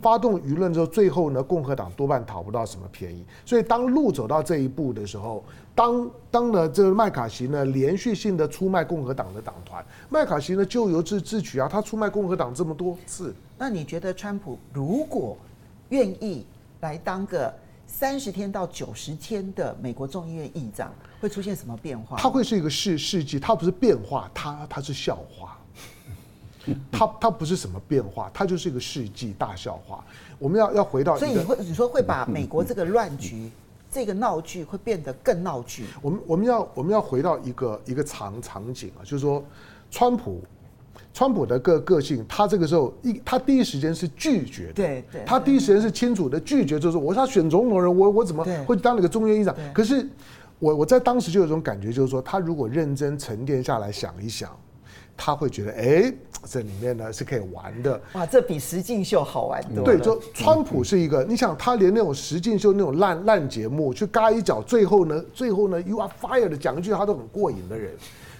[0.00, 3.24] 发动舆论之后，最后呢，共和党多半讨不到什么便宜。
[3.44, 5.42] 所以当路走到这一步的时候，
[5.74, 13.34] 当当呢，这个麦卡锡呢连续性的出卖共和党的党团，麦卡锡呢咎由自自取啊，他出卖共和党这么多次。
[13.58, 15.36] 那你觉得川普如果
[15.90, 16.46] 愿意
[16.80, 17.52] 来当个
[17.96, 22.16] 三十天到九十天的美国众议院议长，会出现什么变化？
[22.18, 25.56] 它会是一个世世纪，他不是变化，他他是笑话。
[26.90, 30.04] 他他不是什么变化，他就是一个世纪大笑话。
[30.40, 33.48] 我们要要回到，所以你会你说会把美国这个乱局、
[33.92, 35.86] 这个闹剧会变得更闹剧。
[36.02, 39.40] 我们我们要我们要回到一个一个场场景啊，就是说，
[39.88, 40.42] 川普，
[41.14, 49.54] 川普的个个性，他这个时候一他第一时间是拒绝的，对对，他第一时间是清楚的拒绝，就是我是他选总统人，我我怎么会当那个众议院议长？
[49.72, 50.06] 可是
[50.58, 54.50] 我我在当时就有种感觉，就是说，他如果认真沉淀下来想一想。
[55.16, 56.12] 他会觉得，哎，
[56.44, 58.00] 这里面呢是可以玩的。
[58.14, 59.84] 哇，这比实境秀好玩多了。
[59.84, 67.92] 对，就川普是一个，你想他连那种实境秀那种烂烂节目去嘎一脚，最后呢，最后呢，you are fired 讲一句他都很过瘾的人，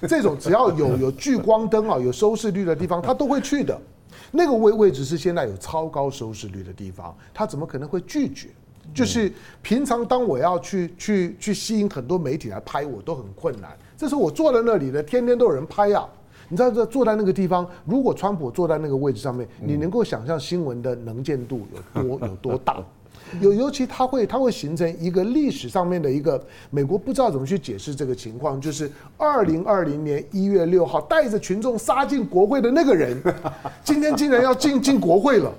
[0.06, 3.78] 这种只要有 有聚光灯啊，有收视率的地方，他都会去的。
[4.30, 8.48] 那个位位置是现在有超高收视率的地方，他怎么可能会拒绝？
[8.92, 13.70] 就是平常当我要去去去吸引很多媒体来拍我，都很困难。
[13.96, 16.06] 这时候我坐在那里呢，天天都有人拍啊。
[16.50, 22.76] 你知道，这坐在那个地方，如果川普坐在那个位置上面，你能够想象新闻的能见度有多 有多大？
[23.40, 33.20] 尤尤其他会，他会形成一个历史上面的一个美国不知道怎么去解释这个情况，就是二零二零年一月六号带着群众杀进国会的那个人，
[33.82, 35.52] 今天竟然要进进国会了，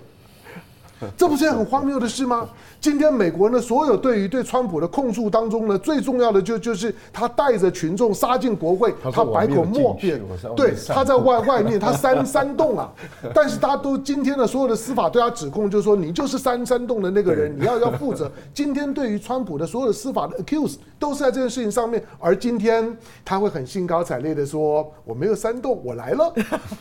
[1.17, 2.47] 这不是很荒谬的事吗？
[2.79, 10.21] 今天美国呢，所有对于对川普的控诉当中呢，最重要的就就是他带着群众杀进国会，他百口莫辩，
[10.55, 12.91] 对，他在外外面他煽煽动啊，
[13.33, 18.31] 但是大家都今天的所有的司法对他指控，就是说你就是煽煽动的那个人，你要要负责。
[18.53, 26.33] 今天对于川普的所有的司法的 accuse 都是在这件事情上面，而今天他会很兴高采烈的说我没有煽动，我来了，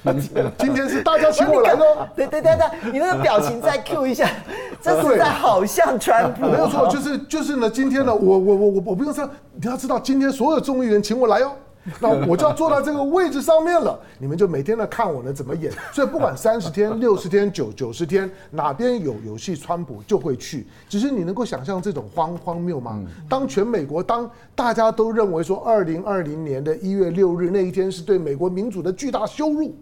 [0.58, 2.10] 今天是大家请我来了。
[2.14, 4.28] 对对对对，你那个表情再一下，
[4.80, 5.98] 这是在好像。
[5.98, 7.70] 川普 没有错，就是就是呢。
[7.70, 11.52] 今天呢，我我我我我不用说，你要知道，今天所有众议员请我来哦，
[12.00, 13.98] 那我就要坐到这个位置上面了。
[14.18, 15.72] 你们就每天呢看我呢怎么演。
[15.92, 20.66] 所以不管三十天、六十天、九九十天，哪边有有戏，川普就会去。
[20.88, 23.00] 只是你能够想象这种荒荒谬吗？
[23.28, 29.74] 当全美国，当大家都认为说，二零二零年的一月六日那一天是对美国民主的巨大羞辱。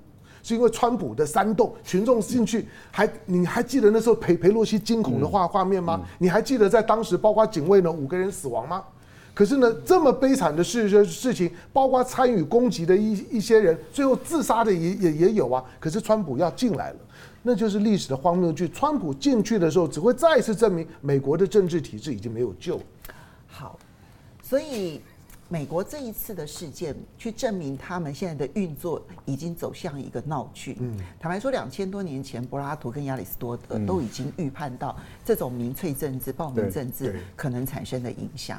[0.43, 6.01] 是因为川普的煽动，群众进去，还你还记得那时候裴裴洛西惊恐的画画面吗？
[6.19, 8.83] 你还记得在当时，包括警卫呢五个人死亡吗？
[9.35, 15.65] 可是呢，这么悲惨的事事情，包括参与攻击的一一些人，最后自杀的也也也有啊。
[15.81, 16.97] 可是川普要进来了，
[17.43, 18.69] 那就是历史的荒谬剧。
[18.69, 22.83] 川普进去的时候，只会再次证明美国的政治体制已经没有救了。
[23.47, 23.79] 好，
[24.43, 25.01] 所以。
[25.53, 30.79] 美国这一次的事件，去证明他们现在的运作已经走向一个闹剧。
[30.81, 38.59] 嗯，坦白说，两千多年前，柏拉图跟亚里士多德都已经预判到这种民粹政治、暴民政治可能产生的影响。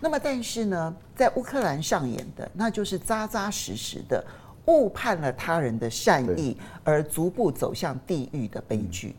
[0.00, 4.26] 那么，但是呢，在乌克兰上演的，那就是扎扎实实的
[4.64, 9.14] 误判了他人的善意，而逐步走向地狱的悲剧。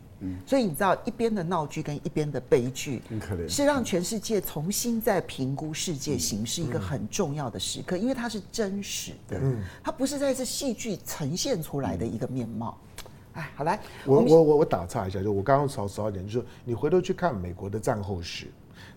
[0.46, 3.00] 所以你知道，一边的闹剧跟一边的悲剧，
[3.48, 9.40] 是让全世界重新在评估世界形势一个很重要的时刻，因为它是真实的，
[9.82, 12.76] 它不是在这戏剧呈现出来的一个面貌。
[13.34, 18.50] 哎，好来，我我我我打岔一下，就我刚刚少少一点，就是你回头去看美国的战后史，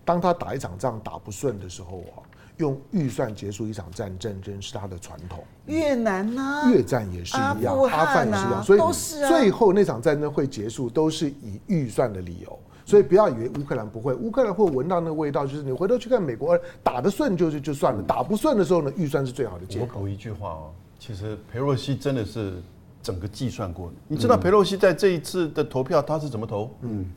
[0.04, 2.22] 当他打一场仗打不顺的时候啊。
[2.58, 5.44] 用预算结束一场战争，真是他的传统。
[5.66, 6.70] 越南呢？
[6.70, 8.62] 越战也是一样，阿富汗也是一样。
[8.62, 8.80] 所以
[9.28, 12.58] 最后那场战争会结束，都是以预算的理由。
[12.84, 19.86] 所以不要以为乌克兰不会，乌克兰会闻到那个味道，就是你回头去看美国打得顺就是就算了，打不顺的时候呢，预算是最好的借口。
[19.94, 22.60] 我补一句话哦，其实裴洛西真的是
[23.00, 23.94] 整个计算过的。
[24.08, 26.70] 你知道裴洛西在这一次的投票他是怎么投？
[26.82, 27.08] 嗯。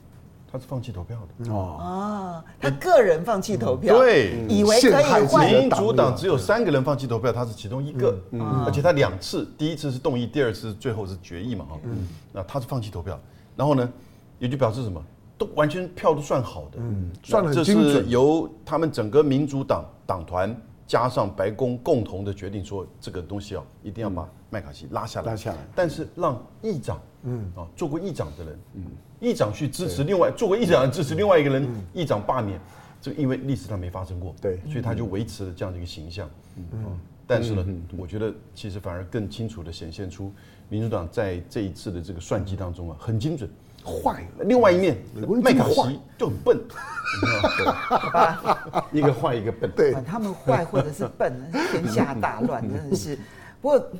[0.56, 1.52] 他是放弃投票的。
[1.52, 5.52] 哦，他个人放弃投票，对，以为可以换。
[5.52, 8.18] 民主党只有三个人放弃投票，他是其中一个，
[8.65, 11.80] 而且他两次，第一次是动议，第二次最后是决议嘛，哈，
[12.32, 13.20] 那他是放弃投票，
[13.58, 13.91] 然后呢，
[14.39, 15.04] 也就表示什么，
[15.38, 20.56] 都完全票都算好的，嗯，算的很精准，这是由他们整个民主党党团
[20.88, 28.84] 加上白宫共同的决定，说这个东西啊，一定要把麦卡锡拉下来，拉下来，但是让议长，嗯，啊，做过议长的人，嗯。
[29.22, 32.60] 议长去支持另外做过议长支持另外一个人，议长罢免，
[33.02, 36.30] 这个因为历史上没发生过，对，所以他就维持了这样的一个形象。
[36.58, 37.66] 嗯，但是呢，
[37.98, 40.32] 我觉得其实反而更清楚的显现出
[40.70, 43.50] 民主党在这一次的这个算计当中啊，很精准。
[43.84, 44.28] 坏。
[44.42, 44.98] 另外一面，
[45.42, 46.60] 麦卡锡就很笨？
[48.92, 49.72] 一个坏，一个笨。
[49.76, 51.34] 对，他们坏或者是笨，
[51.72, 53.18] 天下大乱，真的是。
[53.62, 53.91] 不过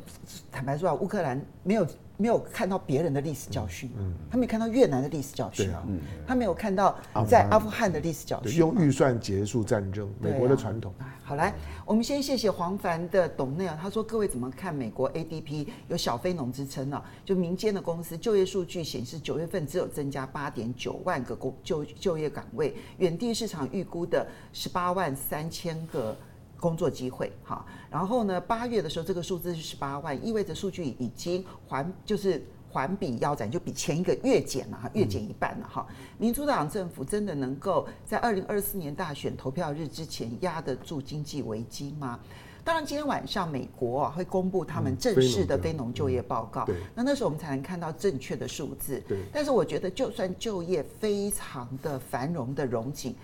[0.52, 1.88] 坦白说啊，乌克兰没有。
[2.18, 10.94] 没有看到别人的历史教训，嗯，他没有看到越南的历史教训，嗯，他没有看到在阿富汗的历史教训，用预算结束战争，美国的传统。
[11.26, 11.54] 好，来，
[11.86, 17.04] 我们先谢谢黄凡的董内啊，他说各位怎么看美国 ADP 有小非农之称呢？
[17.26, 26.16] 就民间的公司就业数据显示，九月份只有增加八点九万个工就就业岗位，远低市场预估的十八万三千个。
[26.58, 27.64] 工作机会，哈，
[27.96, 35.88] 然后呢，八月的时候这个数字是十八万，意味着数据已经环就是环比腰斩，就比前一个月减了哈，月减一半了哈。
[36.18, 42.20] 民主党政府真的能够在二零二四年大选投票日之前压得住经济危机吗？
[42.66, 49.02] 当然，今天晚上美国啊会公布他们正式的非农就业报告，那那时候我们才能看到正确的数字。
[49.32, 53.16] 但是我觉得就算就业非常的繁荣的荣景。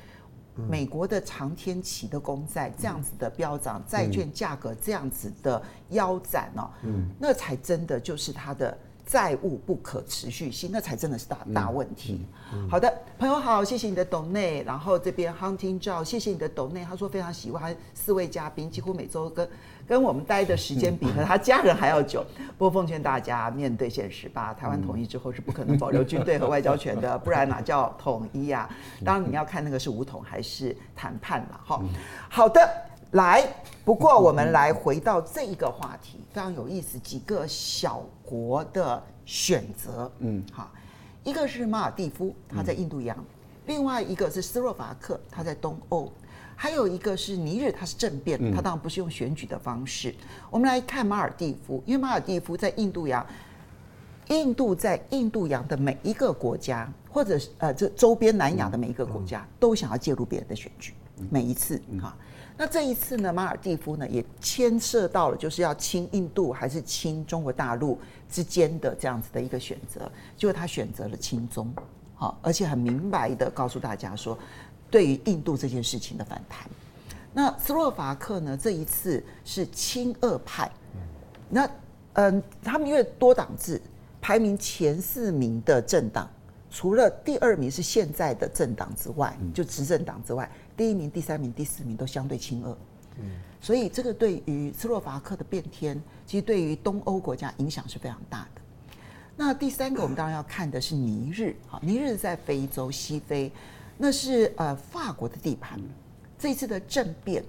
[0.69, 6.69] 美国的长天期的公债这样子的飙涨，债券价格这样子的腰斩哦，
[7.19, 8.77] 那才真的就是它的。
[9.03, 12.25] 债务不可持续性，那才真的是大大问题。
[12.53, 19.45] 嗯嗯、好的，朋友好，谢谢你的董内，然后这边 Hunting Joe，，谢谢你的董内，他说非常喜欢四位嘉宾，几乎每周跟
[19.87, 22.25] 跟我们待的时间比和他家人还要久。
[22.57, 28.69] 不过奉劝大家面对现实吧，台湾统一之后是不可能保留军队和外交权的，不然哪叫统一啊？
[29.03, 31.81] 当然你要看那个是武统还是谈判了哈。
[32.29, 32.61] 好的。
[33.11, 33.45] 来，
[33.83, 36.97] 不过我们来回到这一个话题，非常有意思。
[36.97, 40.71] 几个小国的选择，嗯，好，
[41.21, 43.17] 一个是马尔蒂夫，他在印度洋；
[43.65, 46.09] 另外一个是斯洛伐克，它在东欧；
[46.61, 50.13] 还有一个是尼日，它是政变，它当然不是用选举的方式。
[50.51, 53.25] 我们来看马尔蒂夫，因为马尔蒂夫在印度洋，
[54.27, 60.93] 印度在印度洋的每一个国家，或者呃这周边南亚的每一个国家，都想要介入别人的选举，
[61.31, 62.15] 每一次哈。
[62.55, 67.97] 那这一次呢，马尔蒂夫呢也牵涉到了，就是要亲印度还是亲中国大陆
[68.29, 70.01] 之间的这样子的一个选择，
[70.37, 71.73] 结果他选择了亲中，
[72.13, 74.37] 好，而且很明白的告诉大家说，
[74.91, 76.69] 对于印度这件事情的反弹。
[77.33, 80.69] 那斯洛伐克呢，这一次是亲俄派，
[81.49, 81.67] 那
[82.13, 83.81] 嗯，他们因为多党制，
[84.19, 86.29] 排名前四名的政党，
[86.69, 90.51] 除了第二名是现在的政党之外，就执政党之外。
[90.75, 92.77] 第一名、第三名、第四名都相对亲俄，
[93.19, 98.61] 嗯，所以这个对于斯洛伐克的变天，其实对于东欧国家影响是非常大的。
[99.37, 103.51] 那第三个，我们当然要看的是尼日，好，尼日在非洲西非，
[104.01, 105.79] 那是呃法国的地盘。
[106.37, 107.43] 这一次的政变，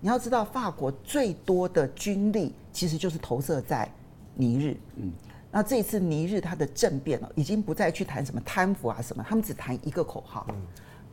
[0.00, 3.88] 你要知道，法国最多的军力其实就是投射在
[4.34, 5.12] 尼日，嗯，
[5.50, 10.44] 那这一次尼日它的政变了，已经不再去谈什么贪腐啊什么，他们只谈一个口号。
[10.50, 10.56] 嗯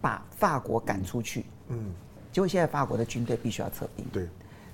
[0.01, 1.91] 把法国赶出去，嗯，
[2.31, 4.25] 结果现在法国的军队必须要撤兵，对，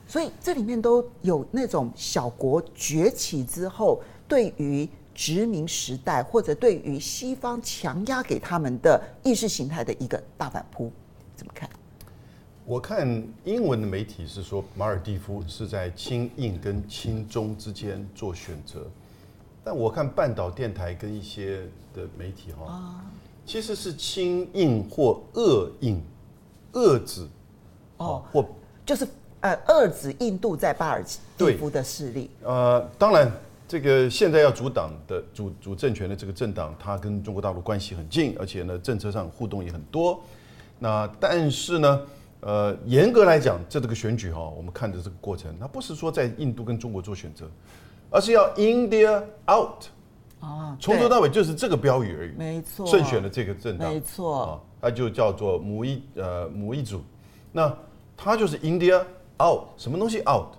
[0.05, 10.91] 所以这里面都有那种小国崛起之后，对于殖民时代或者对于西方强压给他们的意识形态的一个大反扑，
[11.35, 11.67] 怎么看？
[12.65, 18.85] 我看英文的媒体是说，马尔蒂夫是在亲印跟亲中之间做选择，
[19.63, 21.61] 但我看半岛电台跟一些
[21.93, 22.71] 的媒体哈。
[22.71, 23.05] 啊
[23.47, 26.01] 其实是亲印或恶印，
[26.71, 27.27] 俄指
[27.97, 28.43] 哦，或
[28.83, 29.07] 就是
[29.41, 31.03] 呃，俄指印度在巴尔
[31.37, 32.31] 地夫的势力。
[32.41, 33.31] 呃，当然，
[33.67, 40.21] 这个现在要主党的主主政权的这个政党，它跟中国大陆关系很近，而且呢，政策上互动也很多。
[40.77, 42.01] 那但是呢，
[42.41, 47.49] 呃，严格来讲，这这个选举哈，我们看的这个过程，它不是说在印度跟中国做选择，
[48.11, 49.85] 而是要 India out。
[50.41, 52.33] 啊，从头到尾就是这个标语而已。
[52.37, 57.01] 没错，胜选的这个政党，没错，啊，它就叫做母一呃母一组，
[57.51, 57.75] 那
[58.15, 59.01] 它就是 India
[59.41, 60.53] out，什么东西 out？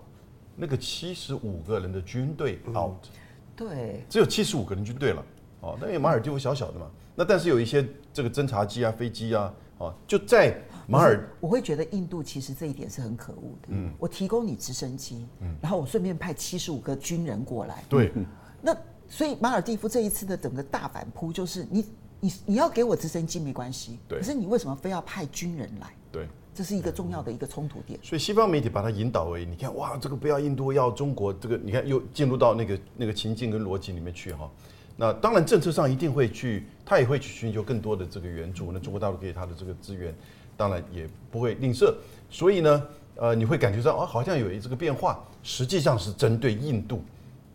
[0.56, 3.10] 那个七十五个人的军队 out，嗯、
[3.54, 5.24] 对，只有七十五个人军队了，
[5.60, 10.56] 哦，那因为马尔蒂夫小小的嘛，那但是有一些这个侦察机啊、飞机啊，哦，就在
[10.88, 13.68] 马尔，我会觉得印度其实这一点是很可恶的。
[13.68, 18.12] 嗯，我提供你直升机，嗯，然后我顺便派七十五个军人过来，对，
[18.60, 18.76] 那。
[19.08, 21.86] 所以马尔蒂夫这一次的整个大反扑，就是你
[22.18, 25.94] 你你要给我直升机没关系，对，可是你为什么非要派军人来？
[26.10, 26.26] 对，
[26.56, 28.00] 这是一个重要的一个冲突点。
[28.02, 34.50] 所以西方媒体把它引导为，你看哇，这个不要印度，要中国，这个你看又进入到那个那个情境跟逻辑里面去哈。
[34.96, 38.72] 那当然政策上一定会去，他也会去寻求更多的这个援助。
[38.72, 40.14] 那中国大陆给他的这个资源，
[40.56, 41.94] 当然也不会吝啬。
[42.30, 42.82] 所以呢，
[43.16, 47.04] 呃，你会感觉到啊，好像有一这个变化，实际上是针对印度。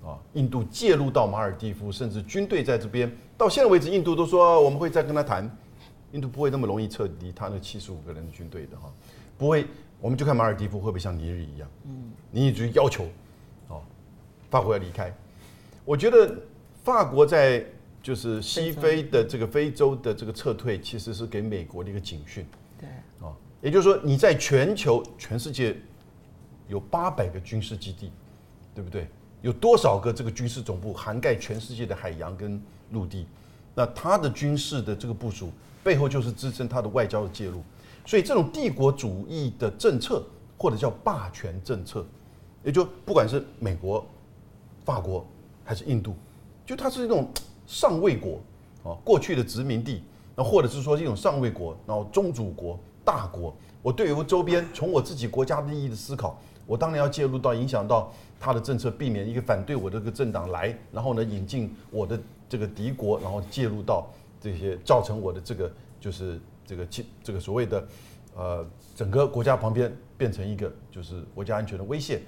[0.04, 5.48] 啊，印度介入到马尔地夫，甚至军队在这边，到现在为止，印度都说我们会再跟他谈，
[6.12, 8.92] 印度不会那么容易撤离他那七十五个人的军队的哈，
[9.38, 9.66] 不会，
[10.00, 13.08] 我们就看马尔蒂夫会不会像尼日一样，嗯，尼日就要求，
[13.68, 13.82] 哦，
[14.50, 15.14] 法国要离开，
[15.86, 16.36] 我觉得
[16.84, 17.66] 法国在
[18.04, 22.46] 就是西非的这个非洲的这个撤退，其实是给美国的一个警讯，
[22.80, 22.90] 对，
[23.26, 25.76] 啊，也就是说你在全球全世界
[26.68, 28.12] 有八百个军事基地，
[28.74, 29.08] 对不对？
[29.42, 33.26] 有多少个这个军事总部涵盖全世界的海洋跟陆地？
[33.74, 35.50] 那他的军事的这个部署
[35.84, 37.62] 背后就是支撑他的外交的介入。
[38.06, 40.24] 所以这种帝国主义的政策
[40.58, 42.06] 或者叫霸权政策，
[42.64, 44.06] 也就不管是美国、
[44.84, 45.26] 法国
[45.64, 46.16] 还是印度，
[46.66, 47.30] 就它是一种
[47.68, 48.40] 上位国
[48.84, 50.04] 啊，过去的殖民地，
[50.36, 53.54] 那或者是说一种上位国，然后宗主国、大国。
[53.82, 58.12] 我对于周边从我自己国家利益的思考，我当然要介入到影响到。
[58.44, 62.20] 他的政策避免一个反对我这个政党来，然后呢引进我的
[62.50, 64.08] 这个敌国，然后介入到
[64.42, 66.88] 这些造成我的这个就是这个
[67.24, 67.88] 这个所谓的
[68.36, 72.22] 呃整个国家旁边变成一个就是国家安全的威胁。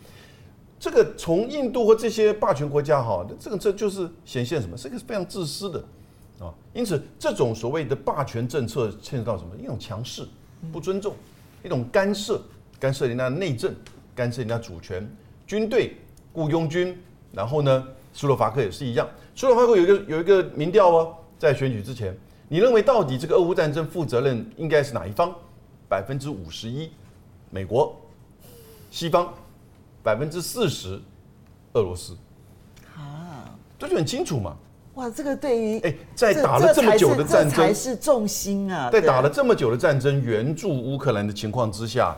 [0.80, 4.78] 这个从印度和这些霸权国家哈，这个这就是显现什么？
[4.78, 5.80] 是一个非常自私的
[6.40, 6.54] 啊。
[6.74, 9.56] 因此这种所谓的霸权政策牵涉到什么？
[9.58, 10.26] 一种强势、
[10.72, 11.16] 不尊重，
[11.64, 12.42] 一种干涉，
[12.80, 13.76] 干涉人家内政，
[14.16, 15.06] 干涉人家主权，
[15.46, 15.98] 军队。
[16.36, 16.98] 雇佣军，
[17.32, 19.08] 然后呢，斯洛伐克也是一样。
[19.36, 22.18] 斯洛伐克有一个有一个民调哦，在选举之前，
[22.48, 25.30] 你认为到底这个俄乌战争负责任应该是哪一方？
[25.90, 26.90] 百分之五十一，
[27.50, 27.94] 美国，
[28.90, 29.28] 西方，
[30.02, 30.98] 百分之四十，
[31.74, 32.16] 俄罗斯。
[32.96, 34.56] 啊，这就很清楚嘛。
[34.94, 38.90] 哇，这个对于哎，在打了这么久的战争，才是重心啊。
[38.90, 42.16] 在打了这么久的战争，援助乌克兰的情况之下，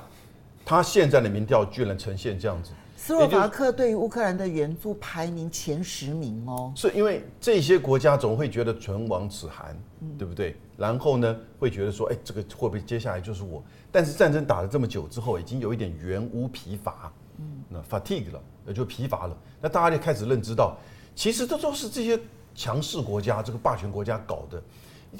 [0.64, 2.70] 他现在的民调居然呈现这样子。
[3.06, 9.80] 斯洛伐克对于乌克兰的援助排名前十名哦，是因为这些国家总会觉得唇亡齿寒，
[10.18, 10.56] 对不对？
[10.76, 13.64] 然后呢，会觉得说，哎，这个会不会接下来就是我？
[13.92, 19.38] 但是战争打了这么久之后，已经有一点援乌疲乏，嗯，那 fatigue 了，也就疲乏了。
[19.62, 20.76] 那大家就开始认知到，
[21.14, 22.20] 其实这都是这些
[22.56, 24.60] 强势国家、这个霸权国家搞的，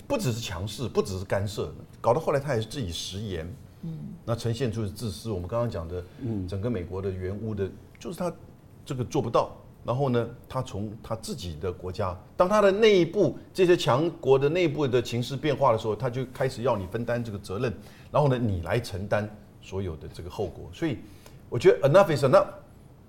[0.08, 1.72] 不只是强势，不只是干涉，
[2.02, 3.48] 搞到后来他也是自己食言。
[3.86, 7.70] 嗯，那呈现出的自私，我们刚刚讲的，嗯，整个美国的原屋的，
[8.00, 8.34] 就是他
[8.84, 9.56] 这个做不到。
[9.86, 17.72] 然后呢，他从他自己的国家，当他的内部这些强国的内部的情势变化的时候，他就开始要你分担这个责任，
[18.12, 19.30] 然后呢，你来承担
[19.62, 20.68] 所有的这个后果。
[20.74, 20.98] 所以，
[21.50, 22.48] 我觉得 enough is enough。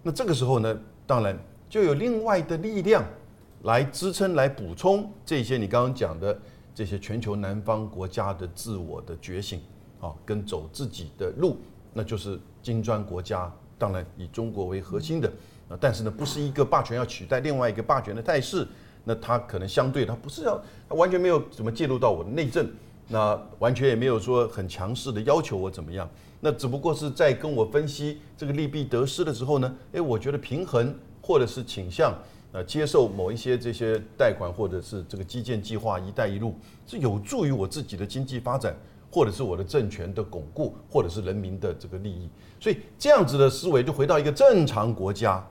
[0.02, 3.02] 那这个时候呢，当然就有另外的力量
[3.62, 6.38] 来支撑、来补充这些你刚刚讲的
[6.74, 9.62] 这些全球南方国家的自我的觉醒。
[10.00, 11.56] 啊，跟走自己的路，
[11.92, 15.28] 那就是金砖国家，当然以中国为核心的，
[15.68, 18.66] 啊，但是呢，不是一个霸权要取代另外一个霸权的态势，
[19.04, 22.68] 那它可能相对它不是要，它完全没有怎么介入到我的内政，
[23.08, 26.08] 那完全也没有说很强势的要求我怎么样，
[26.40, 32.12] 那只不过是在跟我分析这个利弊得失的时候呢，诶，我觉得平衡或者是倾向，
[32.52, 36.54] 呃，接受某一些这些贷款或者是这个基建计划“一带一路”
[36.86, 38.74] 是有助于我自己的经济发展。
[39.16, 42.28] 或者是我的政权的巩固，或者是人民的这个利益，
[42.60, 45.42] 所以这样子的思维就回到一个正常国家，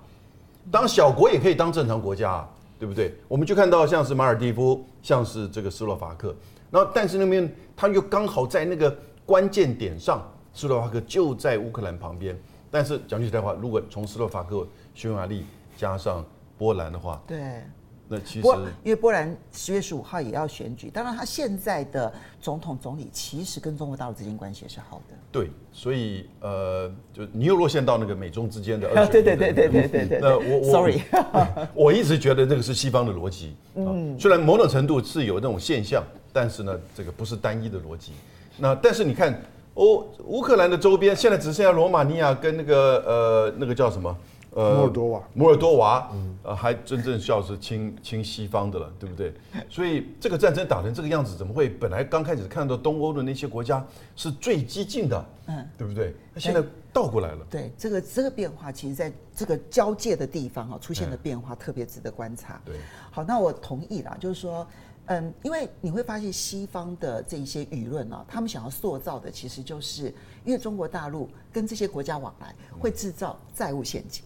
[0.69, 3.15] 当小国也可以当正常国家，啊对不对？
[3.27, 6.35] 我们就看到像是马尔地夫，像是这个斯洛伐克，
[6.69, 8.95] 然后但是那边他又刚好在那个
[9.25, 12.39] 关键点上，斯洛伐克就在乌克兰旁边，
[12.69, 15.43] 但是讲句实在话，如果从斯洛伐克、匈牙利
[15.75, 16.23] 加上
[16.55, 17.63] 波兰的话，对。
[18.07, 18.47] 那其实，
[18.83, 25.15] 因为波兰十月十五号也要选举，当然他现在的总统总理其实跟中国大陆之间关系也是好的。
[25.31, 29.11] 对，所以呃，就你又落线到那个美中之间的 二选一。
[29.11, 30.19] 对对对对对对对。
[30.21, 31.01] 那我我，sorry，
[31.73, 33.55] 我一直觉得这个是西方的逻辑。
[33.73, 34.15] 嗯。
[34.19, 38.11] 虽然某种程度是有那种现象，但是呢，这个不是单一的逻辑。
[38.57, 39.41] 那但是你看，
[39.73, 44.15] 欧，乌克兰的周边现在只剩下罗马尼亚跟那个呃那个叫什么？
[44.55, 49.33] 呃，摩尔多瓦，摩尔多瓦，嗯，呃，还真正需要是亲亲西方的了，对不对？
[49.69, 51.67] 所以这个战争打成这个样子，怎么会？
[51.67, 53.85] 本来刚开始看到东欧的那些国家
[54.15, 56.15] 是最激进的，嗯，对不对？
[56.33, 57.45] 那现在倒过来了。
[57.49, 62.61] 对，这个这个变化，其实在这个交界的地方啊，出现的变化特别值得观察。
[62.63, 62.77] 对，
[63.11, 64.65] 好，那我同意了，就是说。
[65.07, 74.23] 嗯，因为你会发现西方的这一些舆论啊，他们想要塑造的其实就是，因为中国大陆跟这些国家往来会制造债务陷阱。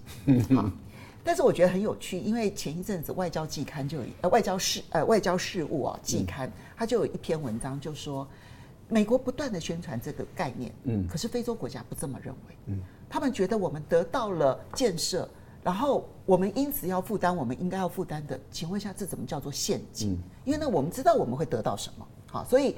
[0.56, 0.72] 好，
[1.24, 8.26] 但是我觉得很有趣，因为前一阵子外交季刊就有呃外交事呃外交事务啊季刊，它就有一篇文章就说，
[8.88, 15.30] 美国不断的宣传这个概念，嗯，可是非洲国家不这么认为，嗯，他们觉得我们得到了建设。
[15.62, 20.14] 然后我们因此要负担我们应该要负担的，请问一下，这怎么叫做陷阱？
[20.14, 22.76] 嗯、因为呢，我们知道我们会得到什么，好，所以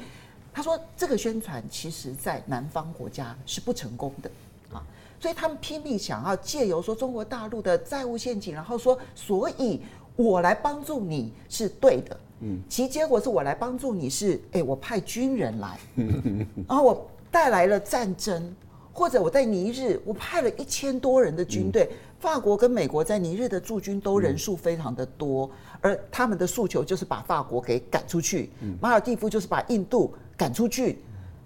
[0.51, 4.31] 他说这个宣传其实在南方国家是不成功的。
[4.73, 4.83] 啊，
[5.19, 9.81] 所以他们拼命想要借由说中国大陆的债务陷阱，然后说，所以
[10.15, 15.79] 我来帮助你是对的，嗯，其结果是我来帮助你是，哎，我派军人来，
[16.67, 18.55] 然后我带来了战争。
[18.93, 21.89] 或者我在尼日，我派了一千多人的军队，
[22.21, 25.49] 法国跟美国在尼日的驻军都人数非常的多，
[25.81, 30.99] 而他们的诉求就是把法国给赶出去，马尔蒂夫就是把印度赶出去，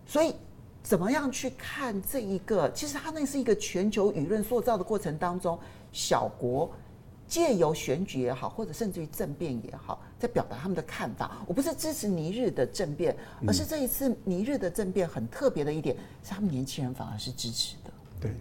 [0.06, 0.36] 所以
[0.84, 2.70] 怎么样去看这一个？
[2.74, 5.58] 其实它那是一个全球舆论塑造的过程当中，
[5.94, 6.70] 小国。
[7.28, 11.44] 借由选举也好，或者甚至于政变也好，在表达他们的看法。
[11.48, 13.18] 我不是支持尼日的政变，
[13.48, 17.92] 而是这一次尼日的政变很特别的一点，是他们年轻人反而是支持的。
[18.22, 18.32] 对，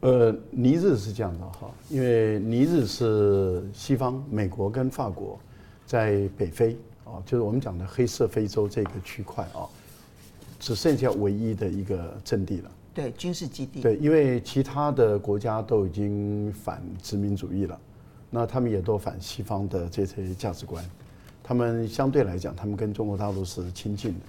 [0.00, 5.38] 呃，尼日是这样的哈，因为尼日是西方美国跟法国
[5.86, 9.66] 在北非啊，就是我们讲的黑色非洲这个区块啊，
[10.60, 12.70] 只剩下唯一的一个阵地了。
[12.92, 13.80] 对，军事基地。
[13.80, 17.78] 对，因为其他的国家都已经反殖民主义了。
[18.28, 20.84] 那他们也都反西方的这些价值观，
[21.42, 24.26] 他们相对来讲，他们跟中国大陆是亲近的，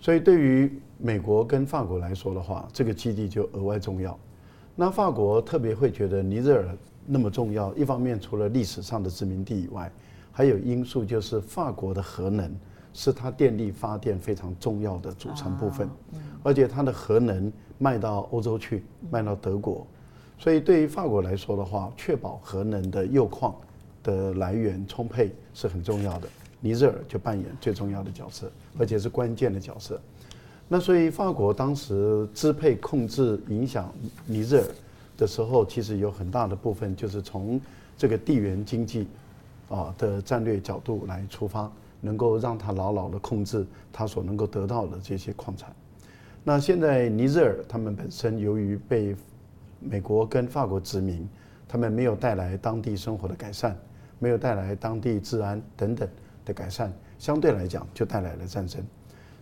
[0.00, 4.18] 所以对于美国跟法国来说的话，这个基地就额外重要。
[4.78, 9.90] 那法国特别会觉得尼日尔那么重要，一方面除了历史上的殖民地以外，
[10.30, 12.54] 还有因素就是法国的核能
[12.92, 15.88] 是它电力发电非常重要的组成部分，
[16.42, 19.86] 而且它的核能卖到欧洲去，卖到德国。
[20.38, 23.56] 所以，对于法国来说的话，确保核能的铀矿
[24.02, 26.28] 的来源充沛是很重要的。
[26.60, 29.98] 尼日尔就扮演最重要的角色，而且是关键的角色。
[30.68, 33.92] 那所以，法国当时支配、控制、影响
[34.24, 34.64] 尼日尔
[35.16, 37.60] 的时候，其实有很大的部分就是从
[37.96, 39.06] 这个地缘经济
[39.68, 45.72] 啊的战略角度来出发，能够让他牢牢的控制他所能够得到的这些矿产。
[46.42, 49.14] 那现在尼日尔他们本身由于被
[49.78, 51.28] 美国跟法国殖民，
[51.68, 53.76] 他们没有带来当地生活的改善，
[54.18, 56.08] 没有带来当地治安等等
[56.44, 58.84] 的改善，相对来讲就带来了战争。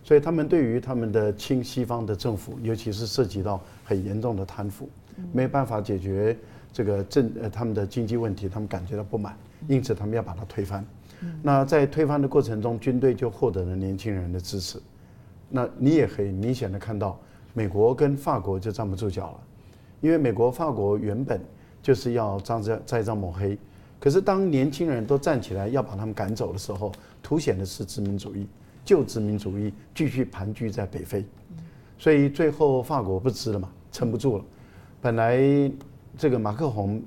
[0.05, 4.87] 所以他们对于他们的亲西方的政府，尤其是涉及到很严重的贪腐，
[5.33, 6.37] 没有办法解决
[6.71, 9.35] 这个政呃他们的经济问题，他们感觉到不满，
[9.67, 10.85] 因此他们要把它推翻。
[11.41, 14.79] 那在推翻的过程中，军队就获得了年轻人的支持。
[15.49, 17.19] 那你也可以明显的看到，
[17.55, 19.39] 美国跟法国就站不住脚了。
[20.01, 21.41] 因为美国、法国原本
[21.81, 23.57] 就是要张着栽赃抹黑，
[23.99, 26.91] 可是当年轻人都站起来要把他们赶走的时候，
[27.23, 28.45] 凸显的是殖民主义，
[28.85, 31.25] 旧殖民主义继续盘踞在北非，
[31.97, 34.45] 所以最后法国不支了嘛，撑不住了。
[35.01, 35.39] 本来
[36.17, 37.01] 这个马克宏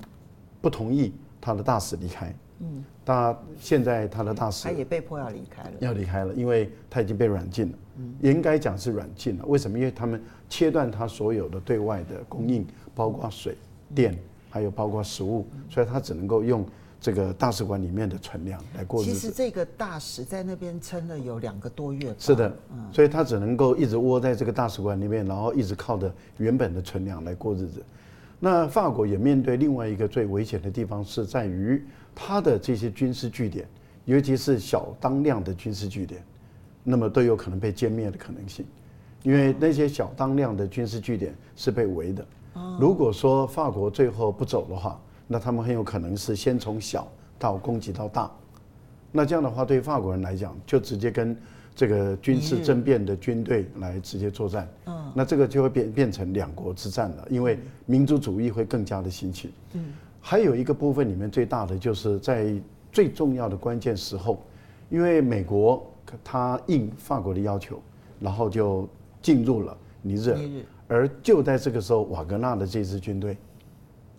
[0.61, 1.11] 不同意
[1.41, 7.77] 他的大使离开，嗯，但现在他的大使他也被迫要离开了，要离开了，因为他已经被软禁了，
[8.21, 9.45] 应该讲是软禁了。
[9.47, 9.79] 为什么？
[9.79, 12.67] 因为他们切断他所有的对外的供应。
[12.95, 13.55] 包括水
[13.95, 14.13] 电，
[14.49, 16.65] 还有包括食物，所以他只能够用
[17.01, 19.11] 这个大使馆里面的存量来过日子。
[19.13, 22.13] 其实这个大使在那边撑了有两个多月。
[22.19, 22.53] 是的，
[22.91, 27.83] 所以他只能够一直窝在这个大使馆里面，然后一直靠着原本的存量来过日子。
[28.39, 31.83] 那法国也面对另外一个最危险的地方，是在于
[32.15, 33.67] 他的这些军事据点，
[34.05, 36.23] 尤其是小当量的军事据点，
[36.83, 38.65] 那么都有可能被歼灭的可能性，
[39.23, 42.25] 因为那些小当量的军事据点是被围的。
[42.79, 44.99] 如果说法国最后不走的话，
[45.31, 47.07] 那他们很有可能是先从小
[47.37, 48.31] 到攻击到大，
[49.11, 51.37] 那这样的话对法国人来讲，就直接跟
[51.75, 59.53] 这个军事政变的军队来直接作战，嗯，那这个就会变变成两国之战了，因为民族主义会更加的兴起。
[59.73, 62.51] 嗯，还有一个部分里面最大的就是在
[62.91, 64.41] 最重要的关键时候，
[64.89, 65.85] 因为美国
[66.23, 67.79] 他应法国的要求，
[68.19, 68.89] 然后就
[69.21, 70.39] 进入了尼日尔。
[70.87, 73.37] 而就在这个时候，瓦格纳的这支军队，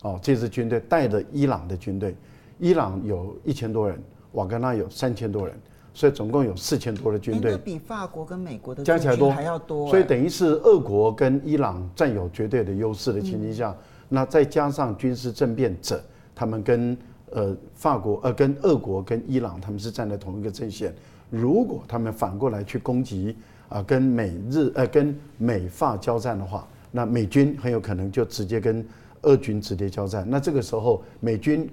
[0.02, 2.16] 哦，这支军队带着伊朗的军队，
[2.58, 3.98] 伊朗有一千多人，
[4.32, 5.54] 瓦格纳有三千多人，
[5.92, 13.76] 所以总共有四千多的军队，比法国跟美国的加起来多还要多，所以等于是俄国跟伊朗占有绝对的优势的情形下，
[14.08, 16.02] 那再加上军事政变者，
[16.34, 16.96] 他们跟
[17.30, 20.94] 呃法国呃跟俄国跟伊朗他们是站在同一个阵线，
[21.28, 23.36] 如果他们反过来去攻击。
[23.70, 28.84] 啊，跟美日呃，跟美法交战的话，那美军很有可能就直接跟
[29.22, 30.26] 俄军直接交战。
[30.28, 31.68] 那这个时候，美军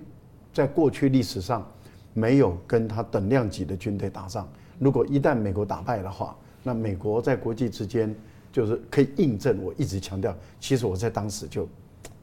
[0.54, 1.66] 在过去历史上
[2.14, 4.48] 没有跟他等量级的军队打仗。
[4.80, 8.14] 如果一旦美国打败的话，那美国在国际之间
[8.52, 11.68] 就是可以印证我一直强调，其实我在当时就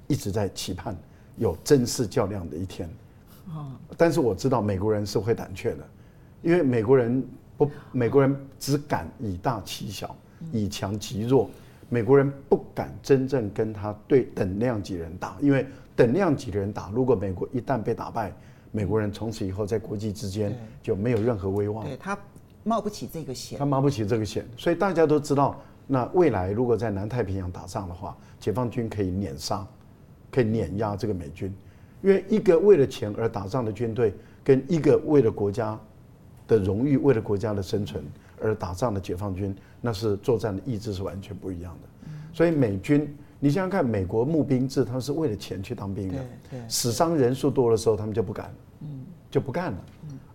[0.07, 0.97] 一直在期盼，
[1.37, 2.89] 有真式较量的一天。
[3.97, 5.89] 但是我知道美国人是会胆怯的，
[6.43, 7.23] 因为美国人
[7.57, 10.17] 不，美国人只敢以大欺小，
[10.53, 11.51] 以强击弱。
[11.89, 18.33] 美国人不敢真正跟他对等量级人打，因为等量级的人打，如果美国一旦被打败，
[18.73, 21.85] 美国人从此以后在国际之间就没有任何威望。
[21.85, 22.19] 对，他
[22.65, 24.45] 冒不起这个险，他冒不起这个险。
[24.57, 29.67] 所以大家都知道，那未来如果在南太平洋打仗的话，解放军可以碾杀，
[30.33, 31.55] 可以碾压这个美军。
[32.03, 34.13] 因为一个为了钱而打仗的军队，
[34.43, 35.79] 跟一个为了国家
[36.47, 38.05] 的荣誉、为了国家的生存
[38.45, 42.09] 而打仗的解放军，那是作战的意志是完全不一样的。
[42.31, 46.17] 所以美军，你想想看，美国募兵制，他们是为了钱去当兵的，
[46.69, 48.55] 死伤人数多的时候，他们就不敢，
[49.31, 49.79] 就不干了。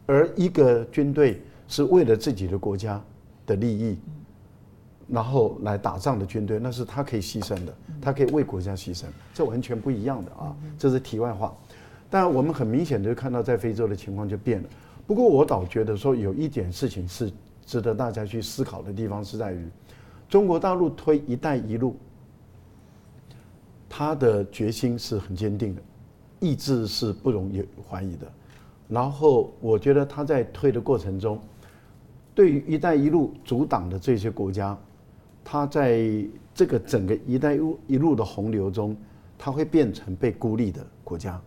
[0.07, 2.99] 而一个军队是为了自己的国家
[3.45, 3.99] 的利益，
[5.07, 9.05] 然后来打仗的军队，那是他可以牺牲的，他可以为国家牺牲，
[9.35, 10.55] 这完全不一样的啊！
[10.79, 11.55] 这是题外话。
[12.09, 14.69] 但我们很明显的就看到，在非洲的情况就变了。
[15.05, 17.31] 不过我倒觉得说，有一点事情是
[17.69, 19.63] 值得大家去思考的地方，是在于
[20.27, 21.95] 中国大陆推“一带一路”，
[23.87, 25.81] 他的决心是很坚定的，
[26.39, 28.25] 意志是不容易怀疑的。
[28.87, 31.39] 然后我觉得他在推的过程中，
[32.33, 34.75] 对于“一带一路”阻挡的这些国家。
[35.43, 37.53] 他在这个整个“一带
[37.85, 38.97] 一路”的洪流中，
[39.37, 41.39] 他会变成被孤立的国家。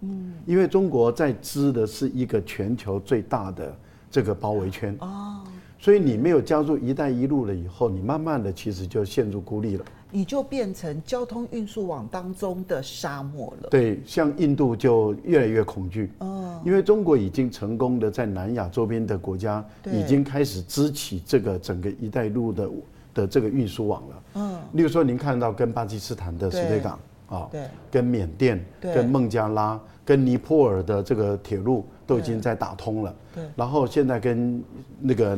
[0.00, 3.76] 嗯，因为中国在织的是一个全球最大的
[4.10, 4.96] 这个包围圈。
[5.00, 5.42] 哦，
[5.78, 9.84] 所以你没有加入“一带一路”了以后，你慢慢的其实就陷入孤立了。
[10.10, 13.68] 你就变成交通运输网当中的沙漠了。
[13.70, 16.10] 对，像印度就越来越恐惧。
[16.18, 22.68] 哦，因为中国已经成功的在南亚周边的国家，已经开始支起这个整个“一带一路”的。
[23.14, 34.62] 的这个运输网了，嗯，例如说您看到跟巴基斯坦的石堆港啊，对，跟缅甸、跟孟加拉、跟尼泊尔的这个铁路都已经在打通了，对，然后现在跟
[35.00, 35.36] 那个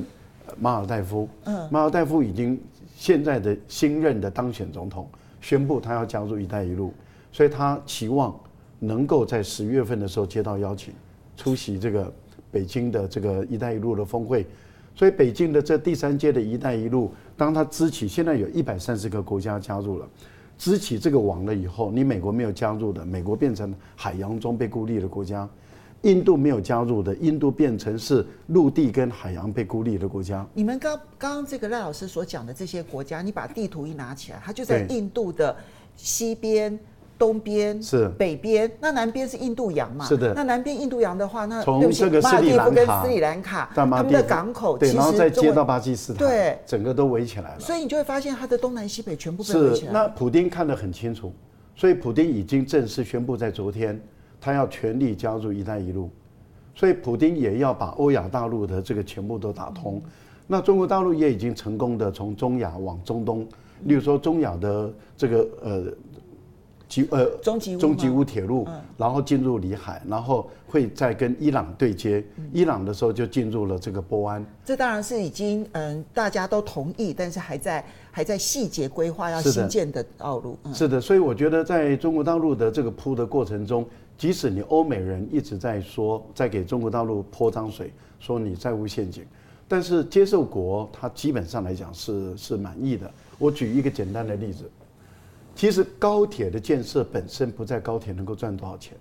[0.60, 2.60] 马尔代夫，嗯，马尔代夫已经
[2.94, 5.08] 现在的新任的当选总统
[5.40, 6.92] 宣布他要加入“一带一路”，
[7.32, 8.38] 所以他期望
[8.78, 10.92] 能够在十月份的时候接到邀请，
[11.36, 12.12] 出席这个
[12.52, 14.46] 北京的这个“一带一路”的峰会。
[14.94, 20.06] 所以北京的这第三届的一带一路，当它支起，现在有一百三十个国家加入了，
[20.58, 25.48] 支起这个网了以后，你美国没有加入的，美国变成海洋中被孤立的国家；
[26.02, 30.46] 印度没有加入的，印度变成是陆地跟海洋被孤立的国家。
[30.54, 35.54] 你们刚刚刚这个赖老师所讲的这些国家，你把地图一拿起来，它就在印度的
[35.96, 36.78] 西边。
[37.20, 40.06] 东边是北边，那南边是印度洋嘛？
[40.06, 40.32] 是的。
[40.32, 47.60] 那南边印度洋的话，那从这个斯里兰卡跟斯里兰卡，他们的港口其实然后再接到巴基斯坦，对，整个都围起来了。
[47.60, 49.88] 所以你就会发现，它的东南西北全部被围起来。
[49.88, 49.92] 是。
[49.92, 51.30] 那普丁看得很清楚，
[51.76, 54.00] 所以普丁已经正式宣布，在昨天，
[54.40, 56.08] 他要全力加入“一带一路”，
[56.74, 60.00] 所以普京也要把欧亚大陆的这个全部都打通。
[60.46, 63.46] 那中国大陆也已经成功的从中亚往中东，
[63.84, 65.84] 例如说中亚的这个呃。
[66.90, 68.66] 吉呃，中吉中吉乌铁路，
[68.96, 72.20] 然后进入里海，然后会再跟伊朗对接。
[72.52, 74.44] 伊朗的时候就进入了这个波湾。
[74.64, 80.58] 这当然是已经嗯，大家都同意，但是还在还在细节规划要新建的道路。
[80.74, 83.86] 是的，所以我觉得在中国大陆的这个铺的过程中，
[84.20, 89.24] 即使你欧美人一直在说，在给中国大陆泼脏水，说你债务陷阱，
[89.66, 93.10] 但是接受国他基本上来讲是是满意的。
[93.38, 94.70] 我举一个简单的例子。
[95.54, 98.94] 其实高铁的建设本身不在高铁能够赚多少钱，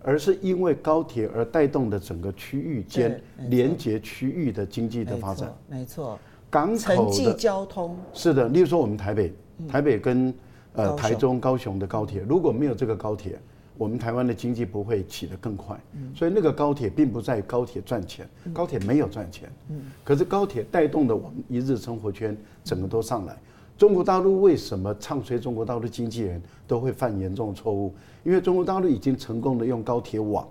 [0.00, 5.52] 而是因为高铁而带动的整个区域间连接区域的经济的发展。
[5.68, 6.16] 没错，
[6.48, 8.48] 港口的交通是的。
[8.48, 9.32] 例如说，我们台北，
[9.68, 10.32] 台北跟
[10.74, 13.40] 呃台中、高雄的高铁，如果没有这个高铁，
[13.82, 15.76] 我们台湾的经济不会起得更快。
[16.14, 19.50] 所以那个高铁并不在于高铁赚钱，高铁没有赚钱。
[20.04, 23.36] 可是高铁带动的我们一日生活圈整个都上来。
[23.76, 27.92] 中国大陆为什么唱衰中国大陆经纪人都会犯严重的错误？
[28.22, 30.46] 因为中国大陆已经成功的用高铁网，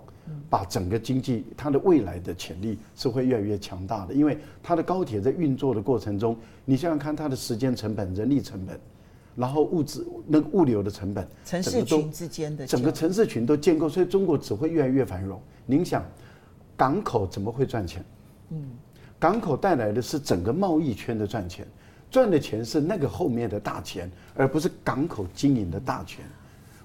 [0.50, 4.12] 把整个经济它的未来的潜力是会越来越强大的。
[4.12, 8.78] 因为它的高铁在运作的过程中，你想想看，它的时间成本、人力成本，
[9.34, 15.40] 然后物资那个物流的成本，城市群之间的整个城市群都建构，所以中国只会越来越繁荣。
[15.66, 16.04] 您想，
[16.76, 18.04] 港口怎么会赚钱？
[18.50, 18.70] 嗯，
[19.18, 21.66] 港口带来的是整个贸易圈的赚钱。
[22.10, 26.22] 赚的钱是那个后面的大钱，而不是港口经营的大钱。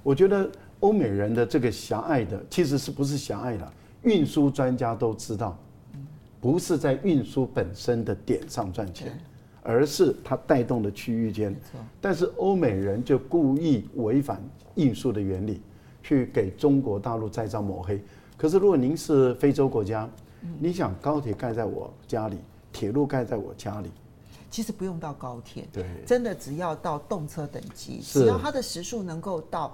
[0.02, 3.74] 我觉得欧美人的这个狭隘的，其实是不是狭隘的？
[4.04, 5.60] 运输专家都知道，
[6.39, 9.20] 不是在运输本身的点上赚钱，
[9.68, 11.53] 而是它带动的区域间。
[11.99, 14.41] 但是欧美人就故意违反
[14.76, 15.61] 运输的原理，
[16.01, 18.01] 去给中国大陆再造抹黑。
[18.38, 20.09] 可是如果您是非洲国家，
[20.57, 22.38] 你想高铁盖在我家里，
[22.72, 23.91] 铁路盖在我家里，
[24.49, 29.74] 其实不用到高铁，对，真的只要到动车等级，只要它的时速能够到。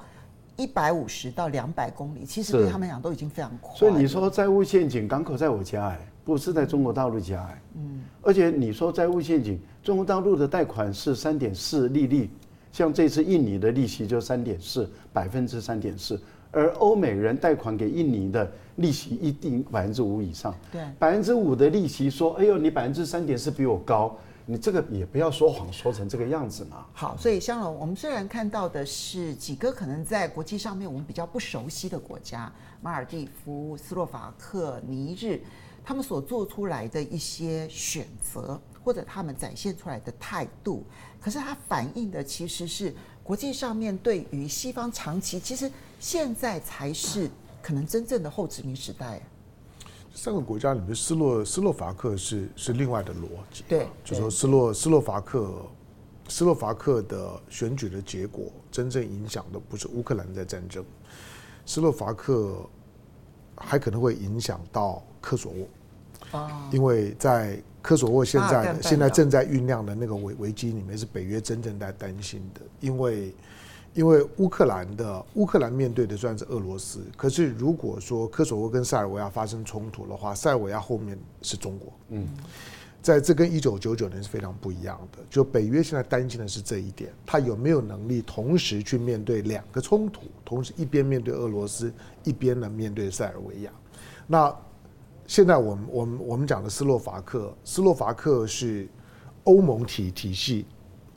[0.55, 3.75] 一百五十到两百公里，其实对他们来讲都已经非常快。
[3.75, 7.61] 所以你说债务陷阱，港口在我家哎，不是在中国大陆加哎。
[7.75, 8.01] 嗯。
[8.21, 12.29] 而且你说债务陷阱，中国大陆的贷款是三点四利率，
[12.71, 16.19] 像这次印尼的利息就三点四百分之三点四，
[16.51, 20.55] 而欧美人贷款给印尼的利息一定百分之五以上。
[20.71, 20.81] 对。
[20.97, 24.17] 百分之五的利息说，哎呦，你百分之三点四比我高。
[24.45, 26.85] 你这个也不要说谎说成这个样子嘛。
[26.91, 32.51] 好，所以香龙，我们虽然看到的是几个可能在国际上面我们比较不熟悉的国家，
[32.81, 35.39] 马尔蒂夫、斯洛伐克、尼日，
[35.83, 40.85] 他们所做出来的一些选择，或者他们展现出来的态度，
[41.19, 45.69] 可是它反映的其实是国际上面对于西方长期，其实
[45.99, 47.29] 现在才是
[47.61, 49.21] 可能真正的后殖民时代。
[50.15, 55.65] 三个国家里面，斯洛斯洛伐克是是另外的逻辑，对，就说斯洛斯洛伐克，
[56.29, 60.85] 斯洛伐克的选举的结果，真正影响的不是乌克兰在战争，
[61.65, 62.69] 斯洛伐克
[63.55, 73.33] 还可能会影响到科索沃，啊，因为在科索沃现在现在正在酝酿的那个危危机里面，是北约真正在担心的，因为。
[73.95, 81.93] 因为乌克兰的乌克兰面对的算是俄罗斯，可是如果说科索沃跟塞尔维亚发生冲突的话，塞尔维亚后面是中国。
[82.09, 82.27] 嗯，
[83.03, 85.19] 在这跟一九九九年是非常不一样的。
[85.29, 91.93] 就北约现在担心的是这一点，他有没有能力同时去面对两个冲突，同时一边面对俄罗斯，
[92.23, 93.71] 一边呢面对塞尔维亚。
[94.25, 94.55] 那
[95.27, 98.87] 现在我们我们我们讲的斯洛伐克，斯洛伐克是
[99.43, 100.65] 欧盟体体系，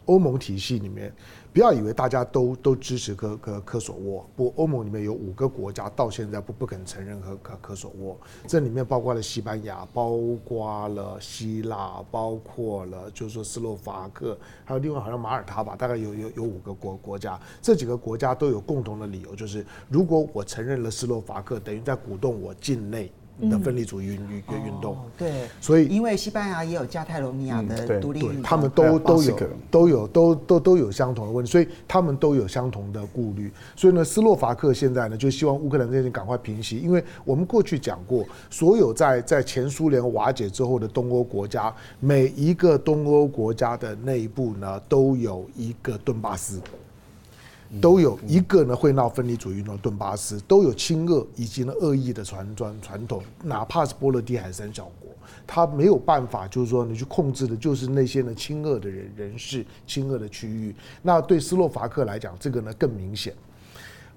[0.07, 1.13] 欧盟体系里面。
[1.53, 8.15] 不要以为大家都都支持科科科索沃，不，欧盟里面有五个国家到现在不不肯承认科科科索沃，
[8.47, 14.37] 这里面包括了西班牙，包括了希腊，包括了就是说斯洛伐克，
[14.67, 23.11] 还有另外好像马耳他吧，大概有有有五个国国家，这几个国家都有共同的理由，就是如果我承认了斯洛伐克，等于在鼓动我境内。
[23.51, 29.39] 的分离主义运运运动，对，所以因为西班牙也有加泰罗尼亚的独立运动，他们都都有
[29.71, 33.53] 都有都都都有相同的问题，所以他们都有相同的顾虑。
[33.77, 46.59] 所以呢，斯洛伐克现在呢就希望乌克兰这件事赶快平息，因为我们过去讲过，所有在在前苏联瓦解之后的东欧国家，每一个东欧国家的内部呢都有一个顿巴斯。
[47.81, 55.11] 都有一个呢会闹分离主义的顿巴斯，都有亲俄以及呢恶意的传传传统，哪怕是波罗的海三小国，
[55.47, 60.75] 他没有办法，就是说你去控制的，就是那些呢亲俄的人人士、亲俄的区域。
[61.03, 63.35] 那对斯洛伐克来讲，这个呢更明显。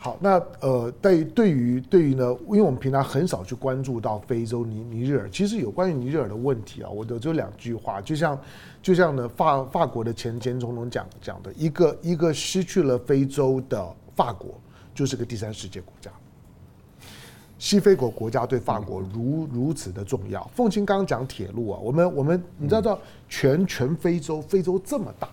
[0.02, 8.40] 好，那呃，对对于对于呢，因为我们平常很少去关注到非洲尼尼日尔，其实有关于尼日尔的问题啊，我就就两句话，就像
[8.82, 14.60] 就像呢法法国的前前总统讲讲的，一个一个失去了非洲的法国，
[14.96, 16.12] 就是个第三世界国家。
[17.58, 20.50] 西非国国家对法国如如此的重要。
[20.56, 25.28] 凤青刚刚讲铁路啊，我们我们你知道全全非洲非洲这么大。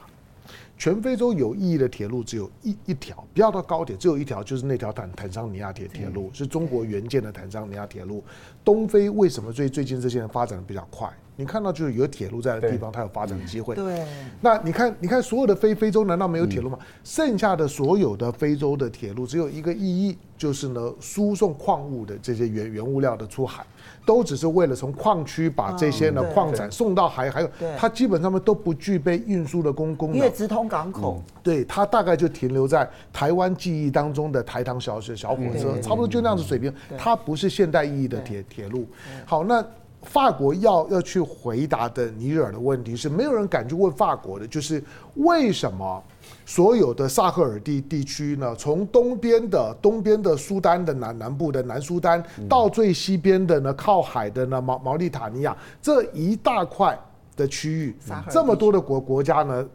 [0.78, 8.22] 全非洲有意义的铁路只有一一条，不要到高铁，只有一条，就是那条坦坦桑尼亚铁铁路，是中国援建的坦桑尼亚铁路。
[8.62, 11.10] 东非为什么最最近这些年发展的比较快？
[11.36, 13.74] 你看到就是有铁路在的地方，它有发展的机会。
[13.74, 14.04] 对。
[14.40, 16.78] 那你看，你看所有的非非洲难道没有铁路吗？
[17.04, 23.64] 剩下的所有的非洲的铁路只有一个意义，就是呢输送矿物的这些原原物料的出海。
[24.04, 30.16] 都只是为了从矿区把这些呢矿产送到海，还有它基本上面都不具备运输的功功能。
[30.16, 36.72] 因为直通港口，对，它大概就停留在台湾记忆当中的台糖小小火车，差不多就那样子水平。
[36.96, 38.86] 它不是现代意义的铁铁路。
[39.24, 39.64] 好，那
[40.06, 44.82] 法国要要去回答的尼日尔的问题是，没有人敢去问法国的，就是
[45.16, 46.02] 为什么？
[46.44, 56.98] 所有的萨赫尔地地区呢，从东边的东边的苏丹的南南部的南苏丹，到最西边的呢靠海的呢毛毛利塔尼亚这一大块
[57.36, 57.96] 的区域，
[58.30, 59.66] 这么多的国国家呢。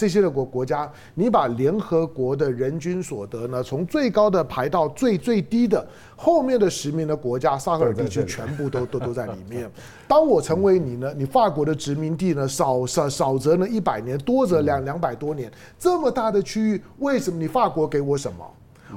[0.00, 5.86] 这些的国国家，你把联合国的人均所得呢，从最高的排到最最低的，
[6.16, 9.70] 后面的十名的国家，萨赫尔地区全部都 都都在里面。
[10.08, 18.38] 当我成为你呢，你法国的殖民地呢，少少少则呢一百年，多则两两百多年，这么大的区域，为什么你法国给我什么？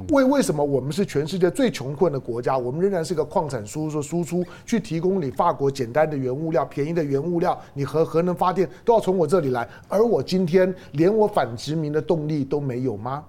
[0.10, 13.24] 为为什么我们是全世界最穷困的国家，我们仍然是个矿产输出输出，去提供你法国简单的原物料、便宜的原物料，你核核能发电都要从我这里来，而我今天连我反殖民的动力都没有吗？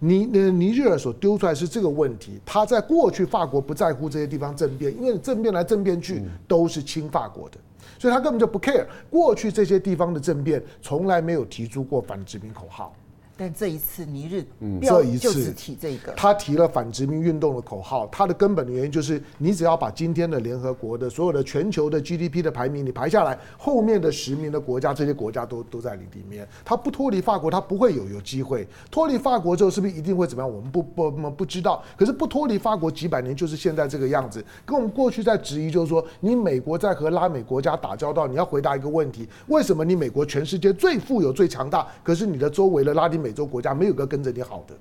[0.00, 7.56] 尼呃尼日尔所丢出来是这个问题，他在过去法国不在乎这些地方政变，因为政变来政变去都是亲法国的，
[7.98, 12.92] 所以他根本就不 care 过去这些地方的政变，从来没有提出过反殖民口号。
[13.36, 14.44] 但这一次，尼日
[14.80, 18.06] 这一次提这个，他提了反殖民运动的口号。
[18.12, 26.46] 他的根本的原因就是，你只要把今天的联合国的所有的全球的 GDP 的排名你排下来，后面的十名的国家，这些国家都都在里里面。
[26.64, 30.48] 他不脱离法国，他不会有有机会脱离法国之后，是不是一定会怎么样？
[30.48, 31.82] 我们不不不不知道。
[31.96, 34.44] 可是不脱离法国几百年，就是现在这个样子。
[34.64, 44.74] 跟我们过去在质疑，就是说，你美国在和拉美国家打交道，你要回答一个问题：为什么你美国全世界最富有、最强大，可是你的周围的拉丁美洲国家没有个跟着你好的，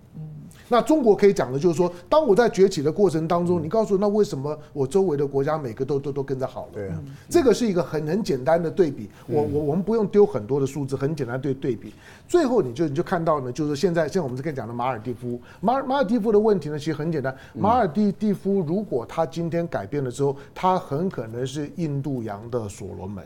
[0.68, 6.72] 那中国可以讲的就是说，当我在崛起的过程当中，你告诉我，那为什么我周围的国家每个都都都跟着好了？
[6.74, 9.10] 对啊，这个是一个很很简单的对比。
[9.28, 11.94] 我我我们不用丢很多的数字，很简单对对比。
[12.28, 17.36] 最后你就你就看到呢，就是现在现在我们这边讲的马尔蒂夫，马马尔蒂夫的问题呢，其实很简单。
[17.54, 23.24] 马尔蒂蒂夫如果他今天改变了之后，他很可能是印度洋的所罗门。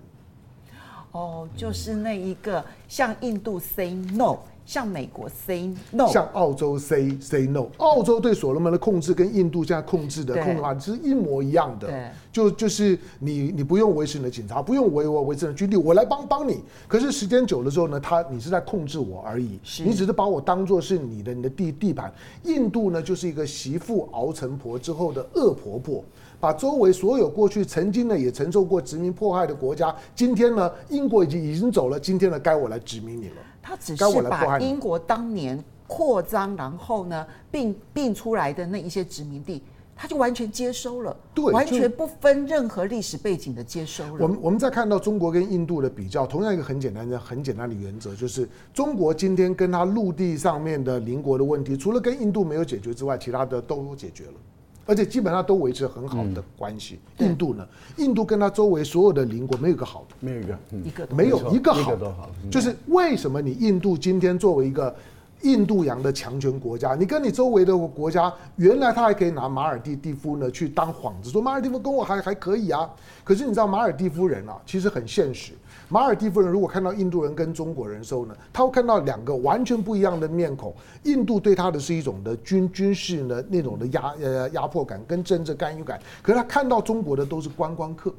[1.13, 4.37] 哦，就是那一个向印度 say no。
[4.67, 7.67] 向美国 say no，向澳洲 say say no。
[7.77, 11.87] 澳洲对所罗门的控制跟印度现在控制的控制法是一模一样的。
[11.87, 16.61] 对，就就是你你不用维持你的警察，不用维我维持的军力，我来帮帮你。
[16.85, 22.13] 可是时间久了之后呢，他你是在控制我而已，你只是把我当做是你的你的地地盘。
[22.43, 26.03] 印度呢，就是一个媳妇熬成婆之后的恶婆婆，
[26.41, 33.35] 把周围所有过去曾经呢也承受过殖民迫害的国家，今天呢英国已经已经走了，今天呢该我来殖民你了。
[33.67, 39.61] 他只是把英国当年扩张，然后呢并并出来的那一些殖民地，
[39.93, 44.23] 他就完全接收了，对，完全不分任何历史背景的接收了。
[44.23, 54.33] 我们我们在看到中国跟印度的比较，同样一个很简单的很简单的原则，就是中国今天跟他陆地上面的邻国的问题，除了跟印度没有解决之外，其他的都解决了。
[54.87, 56.99] 而且基本上都维持很好的关系。
[57.19, 57.67] 印度呢？
[57.97, 62.11] 印度跟它周围所有的邻国没有一个好的，没有一个，一个没有一个好的。
[62.49, 64.95] 就是为什么你印度今天作为一个
[65.41, 72.89] 印度洋的强权国家，你跟你周围的国家，原来他还可以拿马尔地蒂夫呢去当幌子，说马尔地夫跟我还还可以啊。
[73.23, 75.51] 可是你知道马尔地夫人啊，其实很现实。
[75.89, 80.73] 马尔蒂夫人如果看到印度人跟中国人的时候呢，他会看到两个完全不一样的面孔。
[81.03, 88.13] 印度对他的是一种的军军事的那种的压呃压迫感跟政治干预感，可是他看到中国的都是观光客。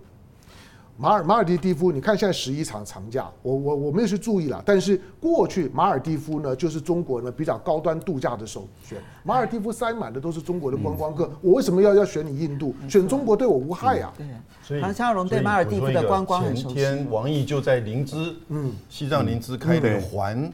[1.01, 4.61] 马尔马尔迪蒂夫，你看现在十一长长假，我我我没有去注意了。
[4.67, 8.99] 但是过去马尔蒂夫呢，就是中国呢比较高端度假的首选。
[9.23, 12.75] 马尔蒂夫塞满的都是中国的观光客，我为什么要要选你印度？
[12.89, 14.13] 选中国对我无害呀。
[14.19, 14.27] 对，
[14.61, 16.75] 所以唐湘荣对马尔蒂夫的观光很熟悉。
[16.75, 20.53] 前天王毅就在林芝，嗯，西藏林芝开的环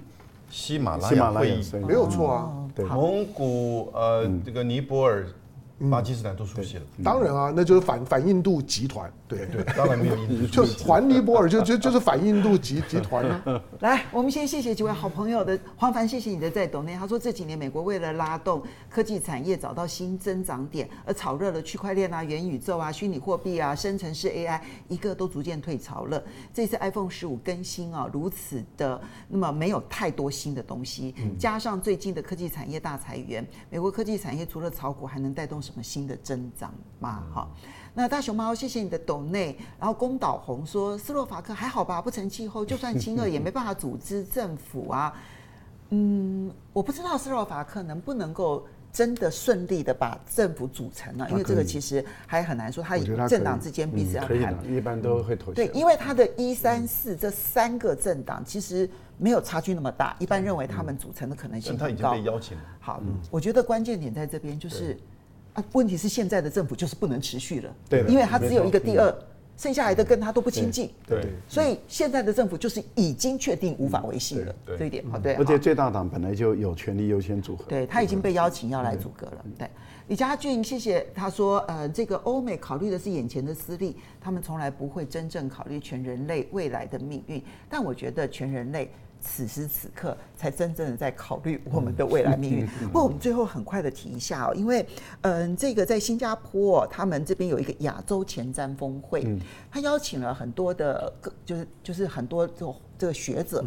[0.51, 2.53] 喜马拉雅会议，没有错啊。
[2.75, 5.27] 对，蒙古呃这个尼泊尔。
[5.91, 9.47] 巴基斯坦都出现了，当然啊，那就是反反印度集团，对。
[9.47, 13.25] 对，当然没有印度， 就环尼泊尔就就就是反印度集 集团。
[13.27, 13.63] 啊。
[13.81, 16.95] 来，我们先谢谢几位好朋友的黄凡，谢谢你的在抖内。
[16.95, 26.23] 他说这几年美国为了拉动科技产业找到新增长点，而炒热了区块链啊、元宇宙啊、虚拟货币啊、生成式 AI，一个都逐渐退潮了。
[26.53, 37.25] 这次 iPhone 十五更新啊，如此的那么没有太多新的东西，加上最近的科技产业大裁员，美国科技产业除了炒股还能带动什么新的增长吗？
[37.33, 37.51] 好，
[37.95, 39.57] 那大熊猫，谢谢你的抖内。
[39.81, 42.03] 然后宫岛红说，斯洛伐克还好吧？
[42.03, 45.15] 不成气候，就算亲俄也没办法组织政府啊。
[45.91, 51.29] 嗯，我不知道斯洛伐克能不能够真的顺利的把政府组成了？
[51.31, 52.99] 因为这个其实还很难说，他
[53.29, 55.67] 政党之间彼此要谈，一般都会妥协。
[55.67, 58.89] 对，因为他的一三四这三个政党其实
[59.19, 61.87] 没有差距那么大，一般认为他们组成的可能性很高。
[61.87, 62.65] 他已经被邀请了。
[62.81, 63.01] 好，
[63.31, 64.99] 我觉得关键点在这边就是。
[65.55, 69.17] 啊，问题是现在的政府就是不能持续了，对，因为他只有一个第二，嗯、
[69.57, 75.35] 剩下来的跟他都不亲近，对，对，所以现在的政府就是已经确定无法维系了，这一点好，对。
[75.35, 79.69] 而且最大党本来就有权力优先组合，对，他已经被邀请要来组阁了，对。
[80.09, 81.07] 李家俊，谢谢。
[81.15, 88.91] 他说，呃，这个欧美考虑的是眼前的私利，他们从来不会真正考虑全人类未来的命运，但我觉得全人类。
[89.27, 92.67] 此时此刻才真正的在考虑我们的未来命运。
[92.67, 94.87] 不过我们最后很快的提一下哦，因为
[95.23, 99.27] 嗯，这个在新加坡他们这边有一个亚洲前瞻峰会，
[99.71, 103.65] 他邀请了很多的个，就是就是很多这个这个学者。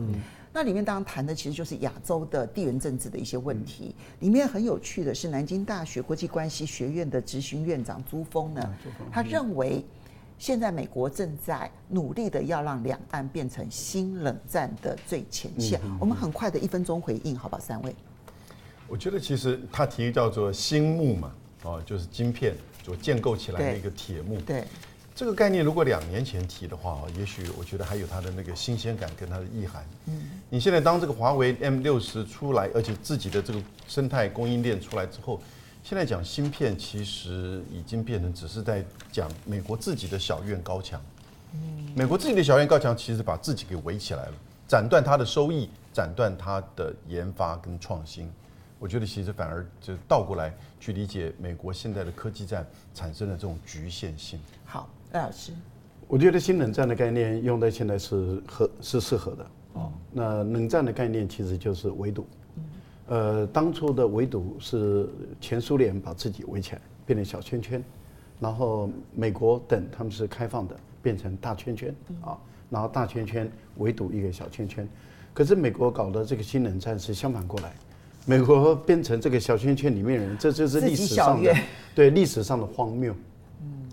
[0.54, 3.96] 那里面当然谈的其实就是亚洲的地缘政治的一些问题。
[4.20, 8.74] 里面很有趣的是，南京大学国际关系学院的执行院长朱峰呢，
[9.12, 9.84] 他认为。
[10.40, 15.82] 现在美国正在努力的要让两岸变成新冷战的最前线。
[16.00, 17.96] 我们很快的一分钟回应，好不好，三位。
[18.88, 21.32] 我觉得其实他提叫做新木嘛，
[21.64, 24.40] 哦，就是晶片所建构起来的一个铁幕。
[24.42, 24.64] 对。
[25.16, 29.84] 这个概念如果两年前提的话，也许我觉得还有它的那个新鲜感跟它的意涵。
[30.06, 30.30] 嗯。
[30.48, 35.42] 你现在当这个华为 M 六十出来，而且自己的这个生态供应链出来之后，
[35.88, 41.02] 现在讲芯片，其实已经变成只是在讲美国自己的小院高墙。
[41.54, 41.60] 嗯。
[41.96, 44.34] 美国自己的小院高墙，其实把自己给围起来了，
[44.68, 48.30] 斩断它的收益，斩断它的研发跟创新。
[48.80, 54.38] 我觉得其实反而就倒过来去理解美国现在的科技战产生的这种局限性。
[54.66, 54.90] 好。
[55.14, 55.54] 赖老师，
[56.10, 59.94] 我觉得新冷战的概念用在现在是合是适合的哦。
[60.12, 62.28] 那冷战的概念其实就是围堵，
[63.08, 67.84] 呃，当初的围堵是前苏联把自己围起来，变成小圈圈，
[68.40, 72.38] 然后美国等他们是开放的，变成大圈圈啊，
[72.70, 74.88] 然后大圈圈围堵一个小圈圈。
[75.34, 77.74] 可是美国搞的这个新冷战是相反过来，
[78.26, 81.56] 美国变成这个小圈圈里面人，这就是历史上的
[81.96, 83.16] 对历史上的荒谬。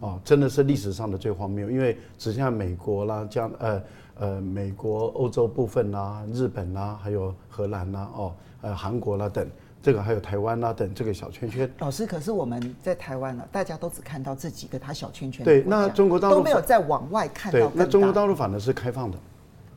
[0.01, 3.83] 哦，真的是历史上的最荒谬，因为只剩下美国啦，加呃
[4.19, 8.35] 呃美国欧洲部分啦，日本啦，还有荷兰啦，哦，
[8.65, 9.47] 呃韩国啦等，
[9.83, 11.71] 这个还有台湾啦等这个小圈圈。
[11.79, 15.45] 老师，可是我们在台湾呢，大家都只看到这几个他小圈圈。
[15.45, 17.59] 对，那中国大陆都没有再往外看到。
[17.59, 19.19] 对，那中国大陆反而是开放的，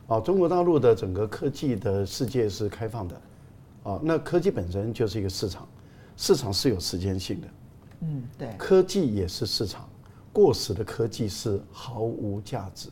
[0.06, 3.20] 哦，中国大陆的整个科技的世界是开放的，
[3.82, 5.68] 哦，那科技本身就是一个市场，
[6.16, 7.48] 市场是有时间性的，
[8.00, 9.86] 嗯，对，科技也是市场。
[10.32, 12.88] 过时的科技是毫无价值。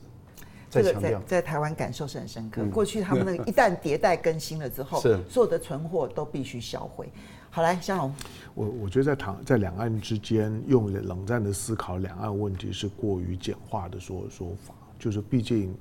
[0.82, 2.64] 这个在在台湾感受是很深刻。
[2.66, 7.08] 过去他们那 个一旦迭代更新了之后，是所有的存货都必须销毁。
[7.50, 8.14] 好，来香龙，
[8.54, 15.74] 我我觉得在唐在两岸之间用冷战的思考两岸问题是过于简化的说说法，就是毕竟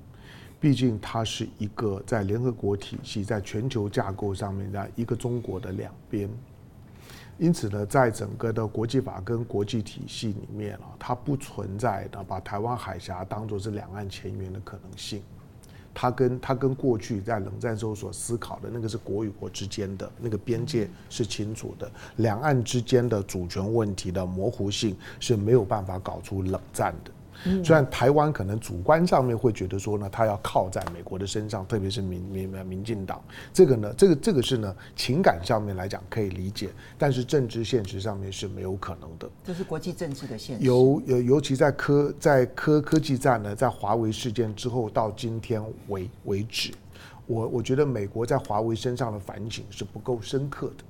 [0.60, 6.30] 毕竟它是一个在联合国体系在全球架构上面的一个中国的两边。
[7.38, 15.22] 因此呢，在整个的国际法跟国际体系里面啊，它不存在的把台湾海峡当作是两岸前缘的可能性。
[15.94, 27.12] 它跟它跟过去在冷战时候所思考的那个是国与国之间的那个边界是清楚的，两岸之间的主权问题的模糊性是没有办法搞出冷战的。
[27.64, 33.22] 虽然台湾可能主观上面会觉得说呢，他要靠在美国的身上，特别是民民民进党，
[33.54, 39.30] 这个呢，这个这个是呢情感上面来讲可以理解，但是政治现实上面是没有可能的。
[39.44, 40.66] 这是国际政治的现实。
[40.66, 46.72] 尤尤尤其在科在科科技战呢，在华为事件之后到今天为为止，
[47.28, 50.84] 我我觉得美国在华为身上的反省是不够深刻的。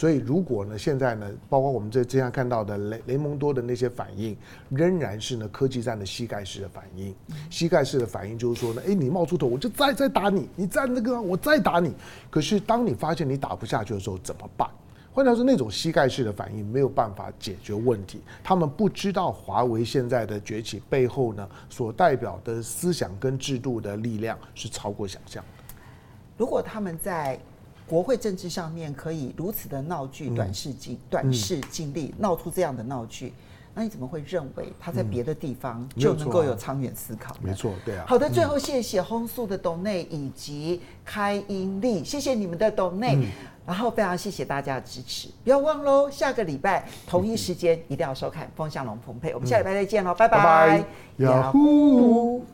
[0.00, 4.34] 所以，如果呢，现在呢，包括我们这这样看到的雷雷蒙多的那些反应，
[4.70, 7.14] 仍然是呢科技战的膝盖式的反应。
[7.50, 11.92] 膝盖式的反应就是说呢，哎，你冒出头，我就再再打你，你再那个，我再打你。
[12.30, 14.66] 可是当你发现你打不下去的时候，怎么办？
[15.12, 18.22] 换句话说，那种膝盖式的反应没有办法解决问题。
[18.42, 25.74] 他们不知道华为现在的崛起背后呢，所代表的思想跟制度的力量是超过想象的。
[26.38, 27.38] 如果他们在。
[27.90, 33.34] 国会政治上面可以如此的闹剧，短视经短视经历闹出这样的闹剧，
[33.74, 37.34] 那你怎么会认为他在别的地方就能够有长远思考？
[37.42, 38.04] 没错，对啊。
[38.06, 43.18] 好的，最后谢谢轰速的董内以及开英利，谢谢你们的董内，
[43.66, 50.84] 然后非常谢谢大家的支持，不要忘喽，下个礼拜同一时间一定要收看《风向龙澎湃》，我们下礼拜再见喽，拜拜，
[51.16, 52.44] 雅虎。